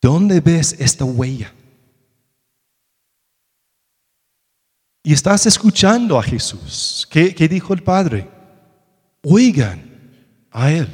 ¿Dónde 0.00 0.40
ves 0.40 0.74
esta 0.78 1.04
huella? 1.04 1.52
Y 5.02 5.12
estás 5.12 5.46
escuchando 5.46 6.18
a 6.18 6.22
Jesús. 6.22 7.06
¿Qué, 7.10 7.32
dijo 7.48 7.72
el 7.72 7.82
Padre? 7.82 8.28
Oigan 9.22 9.82
a 10.50 10.70
Él. 10.70 10.88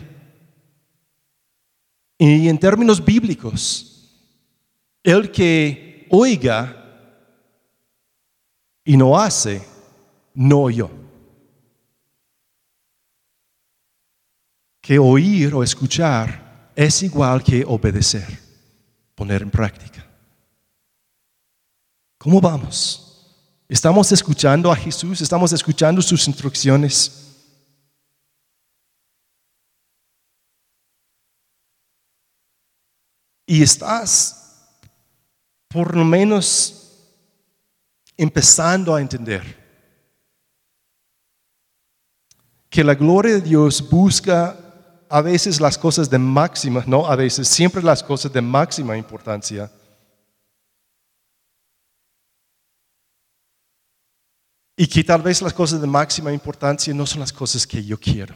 Y 2.18 2.48
en 2.48 2.58
términos 2.58 3.04
bíblicos, 3.04 4.08
el 5.02 5.30
que 5.30 6.06
oiga 6.10 6.80
y 8.84 8.96
no 8.96 9.18
hace, 9.18 9.62
no 10.34 10.62
oyó. 10.62 10.90
Que 14.80 14.98
oír 14.98 15.54
o 15.54 15.62
escuchar 15.62 16.72
es 16.76 17.02
igual 17.02 17.42
que 17.42 17.64
obedecer, 17.66 18.38
poner 19.14 19.42
en 19.42 19.50
práctica. 19.50 20.06
¿Cómo 22.18 22.40
vamos? 22.40 23.03
¿Estamos 23.68 24.12
escuchando 24.12 24.70
a 24.70 24.77
Jesús? 24.77 25.20
¿Estamos 25.20 25.53
escuchando 25.53 26.03
sus 26.03 26.29
instrucciones? 26.29 27.20
Y 33.46 33.62
estás 33.62 34.40
por 35.68 35.96
lo 35.96 36.05
menos 36.05 36.85
empezando 38.16 38.94
a 38.94 39.00
entender 39.00 39.62
que 42.70 42.85
la 42.85 42.94
gloria 42.94 43.35
de 43.35 43.40
Dios 43.40 43.88
busca 43.88 44.57
a 45.09 45.20
veces 45.20 45.61
las 45.61 45.79
cosas 45.79 46.11
de 46.11 46.18
máxima, 46.18 46.83
no 46.87 47.07
a 47.07 47.16
veces, 47.16 47.48
siempre 47.48 47.83
las 47.83 48.03
cosas 48.03 48.33
de 48.33 48.40
máxima 48.40 48.96
importancia. 48.96 49.70
Y 54.76 54.87
que 54.87 55.04
tal 55.04 55.22
vez 55.22 55.40
las 55.40 55.52
cosas 55.52 55.80
de 55.80 55.87
máxima 55.87 56.32
importancia 56.32 56.92
no 56.92 57.06
son 57.06 57.20
las 57.20 57.32
cosas 57.32 57.66
que 57.66 57.84
yo 57.84 57.98
quiero. 57.98 58.34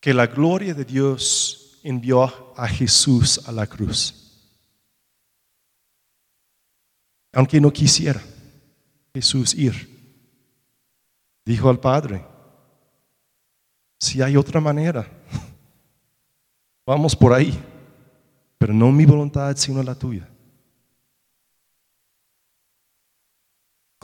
Que 0.00 0.14
la 0.14 0.26
gloria 0.26 0.72
de 0.74 0.84
Dios 0.84 1.78
envió 1.82 2.54
a 2.56 2.66
Jesús 2.68 3.46
a 3.46 3.52
la 3.52 3.66
cruz. 3.66 4.22
Aunque 7.32 7.60
no 7.60 7.72
quisiera 7.72 8.22
Jesús 9.12 9.54
ir. 9.54 9.92
Dijo 11.44 11.68
al 11.68 11.78
Padre, 11.78 12.24
si 13.98 14.22
hay 14.22 14.36
otra 14.36 14.60
manera, 14.60 15.06
vamos 16.86 17.14
por 17.14 17.32
ahí, 17.32 17.58
pero 18.56 18.72
no 18.72 18.90
mi 18.90 19.04
voluntad, 19.04 19.54
sino 19.56 19.82
la 19.82 19.94
tuya. 19.94 20.33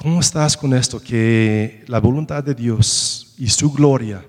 ¿Cómo 0.00 0.20
estás 0.20 0.56
con 0.56 0.72
esto? 0.72 0.98
Que 0.98 1.84
la 1.86 2.00
voluntad 2.00 2.42
de 2.42 2.54
Dios 2.54 3.34
y 3.36 3.48
su 3.48 3.70
gloria 3.70 4.24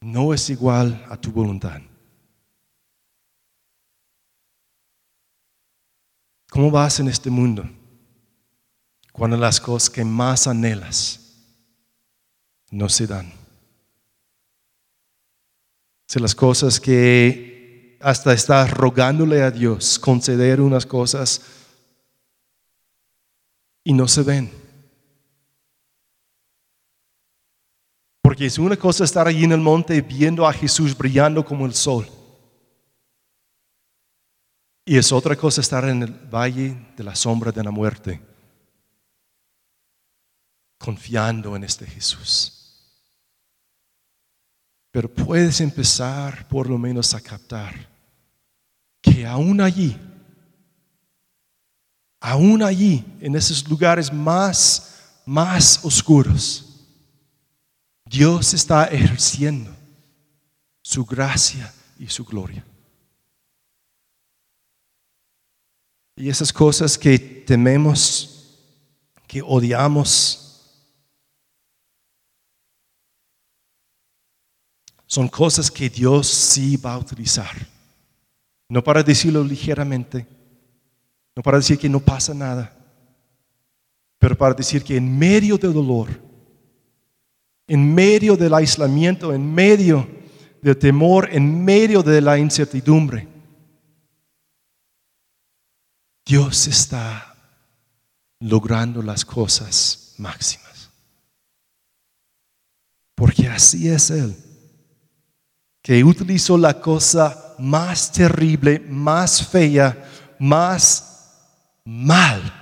no 0.00 0.32
es 0.32 0.48
igual 0.48 1.04
a 1.10 1.16
tu 1.16 1.32
voluntad. 1.32 1.80
¿Cómo 6.48 6.70
vas 6.70 7.00
en 7.00 7.08
este 7.08 7.30
mundo 7.30 7.68
cuando 9.12 9.36
las 9.36 9.60
cosas 9.60 9.90
que 9.90 10.04
más 10.04 10.46
anhelas 10.46 11.20
no 12.70 12.88
se 12.88 13.08
dan. 13.08 13.32
Si 16.06 16.20
las 16.20 16.34
cosas 16.34 16.80
que 16.80 17.98
hasta 18.00 18.32
estás 18.32 18.70
rogándole 18.70 19.42
a 19.42 19.50
Dios 19.50 19.98
conceder 19.98 20.60
unas 20.60 20.86
cosas 20.86 21.42
y 23.84 23.92
no 23.92 24.06
se 24.08 24.22
ven. 24.22 24.59
Porque 28.40 28.46
es 28.46 28.58
una 28.58 28.74
cosa 28.74 29.04
estar 29.04 29.28
allí 29.28 29.44
en 29.44 29.52
el 29.52 29.60
monte 29.60 30.00
viendo 30.00 30.48
a 30.48 30.52
Jesús 30.54 30.96
brillando 30.96 31.44
como 31.44 31.66
el 31.66 31.74
sol. 31.74 32.08
Y 34.82 34.96
es 34.96 35.12
otra 35.12 35.36
cosa 35.36 35.60
estar 35.60 35.84
en 35.84 36.04
el 36.04 36.10
valle 36.10 36.74
de 36.96 37.04
la 37.04 37.14
sombra 37.14 37.52
de 37.52 37.62
la 37.62 37.70
muerte, 37.70 38.18
confiando 40.78 41.54
en 41.54 41.64
este 41.64 41.84
Jesús. 41.84 42.88
Pero 44.90 45.12
puedes 45.12 45.60
empezar 45.60 46.48
por 46.48 46.66
lo 46.66 46.78
menos 46.78 47.12
a 47.12 47.20
captar 47.20 47.74
que 49.02 49.26
aún 49.26 49.60
allí, 49.60 49.98
aún 52.18 52.62
allí, 52.62 53.04
en 53.20 53.36
esos 53.36 53.68
lugares 53.68 54.10
más, 54.10 55.20
más 55.26 55.84
oscuros, 55.84 56.69
Dios 58.10 58.54
está 58.54 58.86
ejerciendo 58.86 59.70
su 60.82 61.04
gracia 61.04 61.72
y 61.96 62.08
su 62.08 62.24
gloria. 62.24 62.66
Y 66.16 66.28
esas 66.28 66.52
cosas 66.52 66.98
que 66.98 67.16
tememos, 67.16 68.58
que 69.28 69.40
odiamos, 69.40 70.60
son 75.06 75.28
cosas 75.28 75.70
que 75.70 75.88
Dios 75.88 76.26
sí 76.26 76.76
va 76.76 76.94
a 76.94 76.98
utilizar. 76.98 77.54
No 78.68 78.82
para 78.82 79.04
decirlo 79.04 79.44
ligeramente, 79.44 80.26
no 81.36 81.44
para 81.44 81.58
decir 81.58 81.78
que 81.78 81.88
no 81.88 82.00
pasa 82.00 82.34
nada, 82.34 82.76
pero 84.18 84.36
para 84.36 84.54
decir 84.54 84.82
que 84.82 84.96
en 84.96 85.16
medio 85.16 85.56
del 85.56 85.72
dolor, 85.72 86.29
en 87.70 87.94
medio 87.94 88.36
del 88.36 88.52
aislamiento, 88.52 89.32
en 89.32 89.54
medio 89.54 90.04
del 90.60 90.76
temor, 90.76 91.28
en 91.30 91.64
medio 91.64 92.02
de 92.02 92.20
la 92.20 92.36
incertidumbre, 92.36 93.28
Dios 96.26 96.66
está 96.66 97.32
logrando 98.40 99.00
las 99.02 99.24
cosas 99.24 100.16
máximas. 100.18 100.90
Porque 103.14 103.46
así 103.46 103.88
es 103.88 104.10
Él 104.10 104.34
que 105.80 106.02
utilizó 106.02 106.58
la 106.58 106.80
cosa 106.80 107.54
más 107.60 108.10
terrible, 108.10 108.80
más 108.80 109.46
fea, 109.46 110.10
más 110.40 111.30
mal 111.84 112.59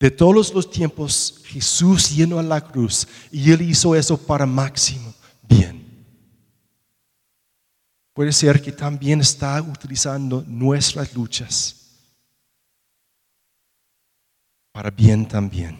de 0.00 0.10
todos 0.10 0.54
los 0.54 0.70
tiempos, 0.70 1.42
Jesús 1.44 2.16
llenó 2.16 2.38
a 2.38 2.42
la 2.42 2.62
cruz 2.62 3.06
y 3.30 3.52
Él 3.52 3.60
hizo 3.60 3.94
eso 3.94 4.16
para 4.16 4.46
máximo 4.46 5.14
bien. 5.46 6.06
Puede 8.14 8.32
ser 8.32 8.62
que 8.62 8.72
también 8.72 9.20
está 9.20 9.60
utilizando 9.60 10.42
nuestras 10.46 11.14
luchas 11.14 11.76
para 14.72 14.90
bien 14.90 15.28
también. 15.28 15.78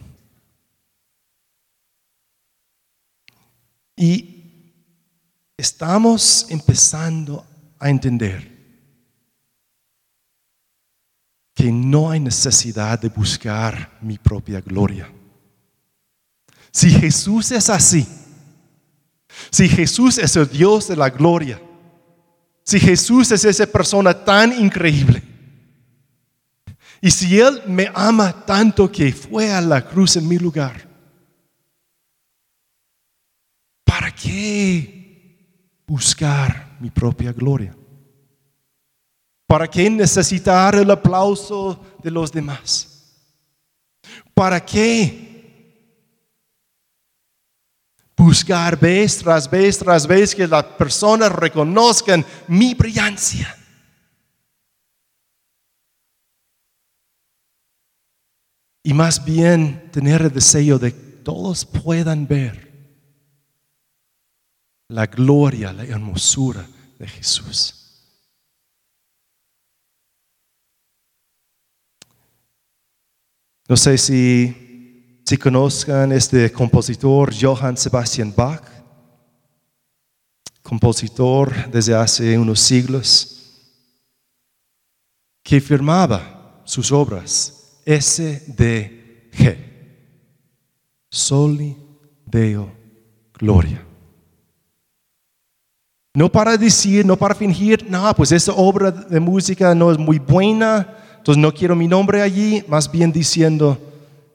Y 3.95 4.73
estamos 5.57 6.45
empezando 6.49 7.43
a 7.79 7.89
entender 7.89 8.50
que 11.61 11.71
no 11.71 12.09
hay 12.09 12.19
necesidad 12.19 12.97
de 12.99 13.07
buscar 13.07 13.95
mi 14.01 14.17
propia 14.17 14.59
gloria. 14.61 15.07
Si 16.71 16.89
Jesús 16.89 17.51
es 17.51 17.69
así, 17.69 18.07
si 19.51 19.69
Jesús 19.69 20.17
es 20.17 20.35
el 20.35 20.49
Dios 20.49 20.87
de 20.87 20.95
la 20.95 21.11
gloria, 21.11 21.61
si 22.63 22.79
Jesús 22.79 23.31
es 23.31 23.45
esa 23.45 23.67
persona 23.67 24.11
tan 24.11 24.59
increíble, 24.59 25.21
y 26.99 27.11
si 27.11 27.39
Él 27.39 27.61
me 27.67 27.91
ama 27.93 28.43
tanto 28.43 28.91
que 28.91 29.13
fue 29.13 29.51
a 29.51 29.61
la 29.61 29.87
cruz 29.87 30.17
en 30.17 30.27
mi 30.27 30.39
lugar, 30.39 30.89
¿para 33.83 34.09
qué 34.15 35.83
buscar 35.85 36.75
mi 36.79 36.89
propia 36.89 37.31
gloria? 37.31 37.75
¿Para 39.51 39.67
qué 39.67 39.89
necesitar 39.89 40.75
el 40.75 40.89
aplauso 40.89 41.77
de 42.01 42.09
los 42.09 42.31
demás? 42.31 42.87
¿Para 44.33 44.65
qué 44.65 46.07
buscar 48.15 48.79
vez 48.79 49.17
tras 49.17 49.51
vez 49.51 49.77
tras 49.77 50.07
vez 50.07 50.33
que 50.33 50.47
las 50.47 50.63
personas 50.63 51.33
reconozcan 51.33 52.25
mi 52.47 52.73
brillancia? 52.73 53.53
Y 58.83 58.93
más 58.93 59.21
bien 59.25 59.91
tener 59.91 60.21
el 60.21 60.31
deseo 60.31 60.79
de 60.79 60.93
que 60.93 61.01
todos 61.25 61.65
puedan 61.65 62.25
ver 62.25 62.71
la 64.87 65.07
gloria, 65.07 65.73
la 65.73 65.83
hermosura 65.83 66.65
de 66.97 67.05
Jesús. 67.05 67.80
No 73.71 73.77
sé 73.77 73.97
si, 73.97 75.21
si 75.23 75.37
conozcan 75.37 76.11
este 76.11 76.51
compositor 76.51 77.33
Johann 77.33 77.77
Sebastian 77.77 78.33
Bach, 78.35 78.61
compositor 80.61 81.71
desde 81.71 81.95
hace 81.95 82.37
unos 82.37 82.59
siglos, 82.59 83.61
que 85.41 85.61
firmaba 85.61 86.61
sus 86.65 86.91
obras 86.91 87.81
SDG, 87.85 89.55
Soli 91.09 91.77
Deo 92.25 92.69
Gloria. 93.39 93.87
No 96.13 96.29
para 96.29 96.57
decir, 96.57 97.05
no 97.05 97.15
para 97.15 97.33
fingir, 97.33 97.89
no, 97.89 98.13
pues 98.15 98.33
esa 98.33 98.51
obra 98.51 98.91
de 98.91 99.21
música 99.21 99.73
no 99.73 99.93
es 99.93 99.97
muy 99.97 100.19
buena, 100.19 100.97
entonces 101.21 101.39
no 101.39 101.53
quiero 101.53 101.75
mi 101.75 101.87
nombre 101.87 102.23
allí, 102.23 102.63
más 102.67 102.91
bien 102.91 103.11
diciendo, 103.11 103.77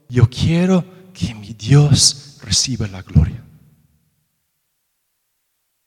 yo 0.08 0.30
quiero 0.30 0.84
que 1.12 1.34
mi 1.34 1.52
Dios 1.52 2.38
reciba 2.40 2.86
la 2.86 3.02
gloria. 3.02 3.42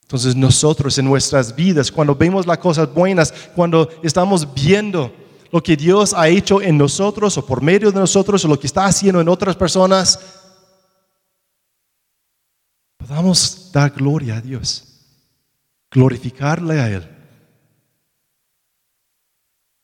Entonces 0.01 0.35
nosotros 0.35 0.97
en 0.97 1.05
nuestras 1.05 1.55
vidas, 1.55 1.89
cuando 1.89 2.13
vemos 2.15 2.45
las 2.45 2.57
cosas 2.57 2.93
buenas, 2.93 3.31
cuando 3.55 3.87
estamos 4.03 4.53
viendo 4.53 5.09
lo 5.53 5.63
que 5.63 5.77
Dios 5.77 6.13
ha 6.13 6.27
hecho 6.27 6.61
en 6.61 6.77
nosotros 6.77 7.37
o 7.37 7.45
por 7.45 7.61
medio 7.61 7.93
de 7.93 7.99
nosotros 8.01 8.43
o 8.43 8.49
lo 8.49 8.59
que 8.59 8.67
está 8.67 8.85
haciendo 8.85 9.21
en 9.21 9.29
otras 9.29 9.55
personas, 9.55 10.19
podamos 12.97 13.71
dar 13.71 13.91
gloria 13.91 14.35
a 14.35 14.41
Dios 14.41 14.83
glorificarle 15.89 16.81
a 16.81 16.89
Él 16.89 17.18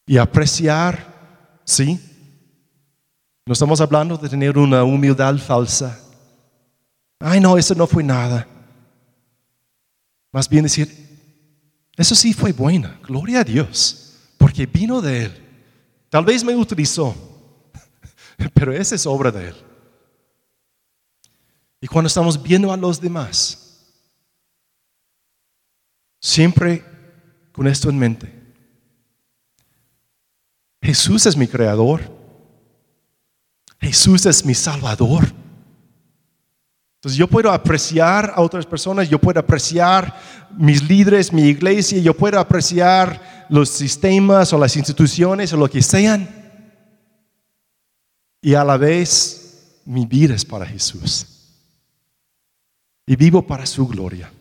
y 0.05 0.17
apreciar, 0.17 1.61
¿sí? 1.63 1.99
No 3.45 3.53
estamos 3.53 3.79
hablando 3.81 4.17
de 4.17 4.29
tener 4.29 4.57
una 4.57 4.83
humildad 4.83 5.37
falsa. 5.37 5.99
Ay, 7.19 7.39
no, 7.39 7.57
eso 7.57 7.75
no 7.75 7.87
fue 7.87 8.03
nada. 8.03 8.47
Más 10.31 10.49
bien 10.49 10.63
decir, 10.63 10.89
eso 11.95 12.15
sí 12.15 12.33
fue 12.33 12.51
buena, 12.51 12.99
gloria 13.03 13.41
a 13.41 13.43
Dios, 13.43 14.15
porque 14.37 14.65
vino 14.65 15.01
de 15.01 15.25
Él. 15.25 15.43
Tal 16.09 16.25
vez 16.25 16.43
me 16.43 16.55
utilizó, 16.55 17.15
pero 18.53 18.73
esa 18.73 18.95
es 18.95 19.05
obra 19.05 19.31
de 19.31 19.49
Él. 19.49 19.55
Y 21.81 21.87
cuando 21.87 22.07
estamos 22.07 22.41
viendo 22.41 22.71
a 22.71 22.77
los 22.77 22.99
demás, 22.99 23.65
Siempre 26.25 26.83
con 27.51 27.67
esto 27.67 27.87
en 27.87 27.99
mente. 27.99 28.33
Jesús 30.85 31.25
es 31.25 31.35
mi 31.35 31.47
creador. 31.47 31.99
Jesús 33.81 34.23
es 34.27 34.45
mi 34.45 34.53
salvador. 34.53 35.25
Entonces 36.97 37.17
yo 37.17 37.27
puedo 37.27 37.51
apreciar 37.51 38.31
a 38.35 38.41
otras 38.41 38.67
personas, 38.67 39.09
yo 39.09 39.19
puedo 39.19 39.39
apreciar 39.39 40.15
mis 40.55 40.87
líderes, 40.87 41.33
mi 41.33 41.43
iglesia, 41.43 41.97
yo 41.97 42.15
puedo 42.15 42.39
apreciar 42.39 43.47
los 43.49 43.69
sistemas 43.69 44.53
o 44.53 44.59
las 44.59 44.77
instituciones 44.77 45.51
o 45.53 45.57
lo 45.57 45.67
que 45.67 45.81
sean. 45.81 46.29
Y 48.39 48.53
a 48.53 48.63
la 48.63 48.77
vez 48.77 49.81
mi 49.85 50.05
vida 50.05 50.35
es 50.35 50.45
para 50.45 50.67
Jesús. 50.67 51.25
Y 53.07 53.15
vivo 53.15 53.45
para 53.45 53.65
su 53.65 53.87
gloria. 53.87 54.31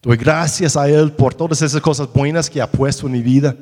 Doy 0.00 0.16
gracias 0.16 0.76
a 0.76 0.88
Él 0.88 1.10
por 1.12 1.34
todas 1.34 1.60
esas 1.60 1.80
cosas 1.80 2.12
buenas 2.12 2.48
que 2.48 2.62
ha 2.62 2.70
puesto 2.70 3.06
en 3.06 3.12
mi 3.12 3.22
vida. 3.22 3.56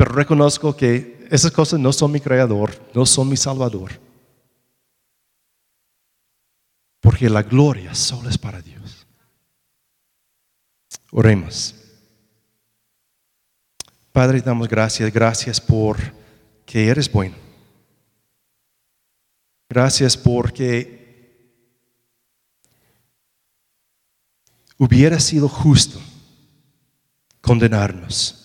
Pero 0.00 0.12
reconozco 0.12 0.74
que 0.74 1.26
esas 1.30 1.52
cosas 1.52 1.78
no 1.78 1.92
son 1.92 2.10
mi 2.10 2.20
creador, 2.20 2.70
no 2.94 3.04
son 3.04 3.28
mi 3.28 3.36
salvador. 3.36 4.00
Porque 7.00 7.28
la 7.28 7.42
gloria 7.42 7.94
solo 7.94 8.30
es 8.30 8.38
para 8.38 8.62
Dios. 8.62 9.06
Oremos. 11.10 11.74
Padre, 14.10 14.40
damos 14.40 14.68
gracias, 14.68 15.12
gracias 15.12 15.60
por 15.60 15.98
que 16.64 16.88
eres 16.88 17.12
bueno. 17.12 17.36
Gracias 19.68 20.16
porque 20.16 21.44
hubiera 24.78 25.20
sido 25.20 25.46
justo 25.46 26.00
condenarnos. 27.42 28.39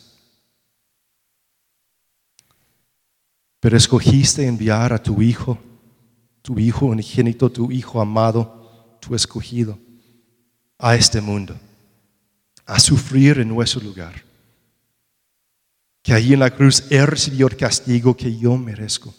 Pero 3.66 3.78
escogiste 3.78 4.45
enviar 4.45 4.93
a 4.93 5.01
tu 5.01 5.24
Hijo, 5.24 5.57
tu 6.43 6.59
Hijo 6.59 6.86
unigénito, 6.86 7.51
tu 7.51 7.72
Hijo 7.72 7.99
amado, 7.99 8.99
tu 9.01 9.16
escogido, 9.16 9.80
a 10.78 10.93
este 10.95 11.20
mundo, 11.20 11.59
a 12.63 12.80
sufrir 12.80 13.39
en 13.39 13.47
nuestro 13.47 13.82
lugar. 13.82 14.24
Que 16.03 16.13
allí 16.13 16.34
en 16.34 16.41
la 16.41 16.51
cruz 16.51 16.86
Él 16.91 17.07
recibió 17.07 17.47
el 17.47 17.57
castigo 17.57 18.16
que 18.16 18.38
yo 18.38 18.55
merezco, 18.55 19.11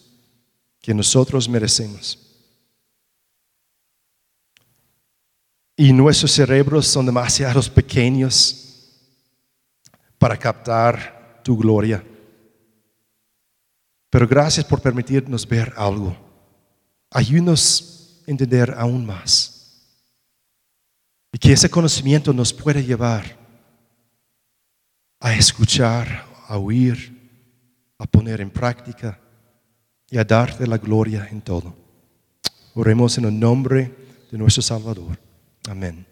que 0.81 0.95
nosotros 0.95 1.49
merecemos. 1.49 2.17
Y 5.75 5.93
nuestros 5.93 6.31
cerebros 6.31 6.87
son 6.87 7.05
demasiado 7.05 7.61
pequeños 7.63 8.93
para 10.19 10.37
captar 10.37 11.41
tu 11.43 11.57
gloria. 11.57 12.01
Pero 14.17 14.27
gracias 14.27 14.65
por 14.65 14.81
permitirnos 14.81 15.47
ver 15.47 15.75
algo. 15.77 16.17
Ayúdanos 17.11 18.23
a 18.27 18.31
entender 18.31 18.75
aún 18.75 19.05
más. 19.05 19.93
Y 21.35 21.39
que 21.39 21.53
ese 21.53 21.69
conocimiento 21.69 22.33
nos 22.33 22.51
pueda 22.51 22.81
llevar 22.81 23.37
a 25.21 25.35
escuchar, 25.35 26.25
a 26.49 26.57
oír, 26.57 27.95
a 27.99 28.07
poner 28.07 28.41
en 28.41 28.49
práctica 28.49 29.21
y 30.09 30.17
a 30.17 30.25
darte 30.25 30.67
la 30.67 30.79
gloria 30.79 31.29
en 31.31 31.43
todo. 31.43 31.77
Oremos 32.73 33.19
en 33.19 33.27
el 33.27 33.39
nombre 33.39 33.95
de 34.33 34.39
nuestro 34.39 34.63
Salvador. 34.63 35.19
Amen. 35.69 36.07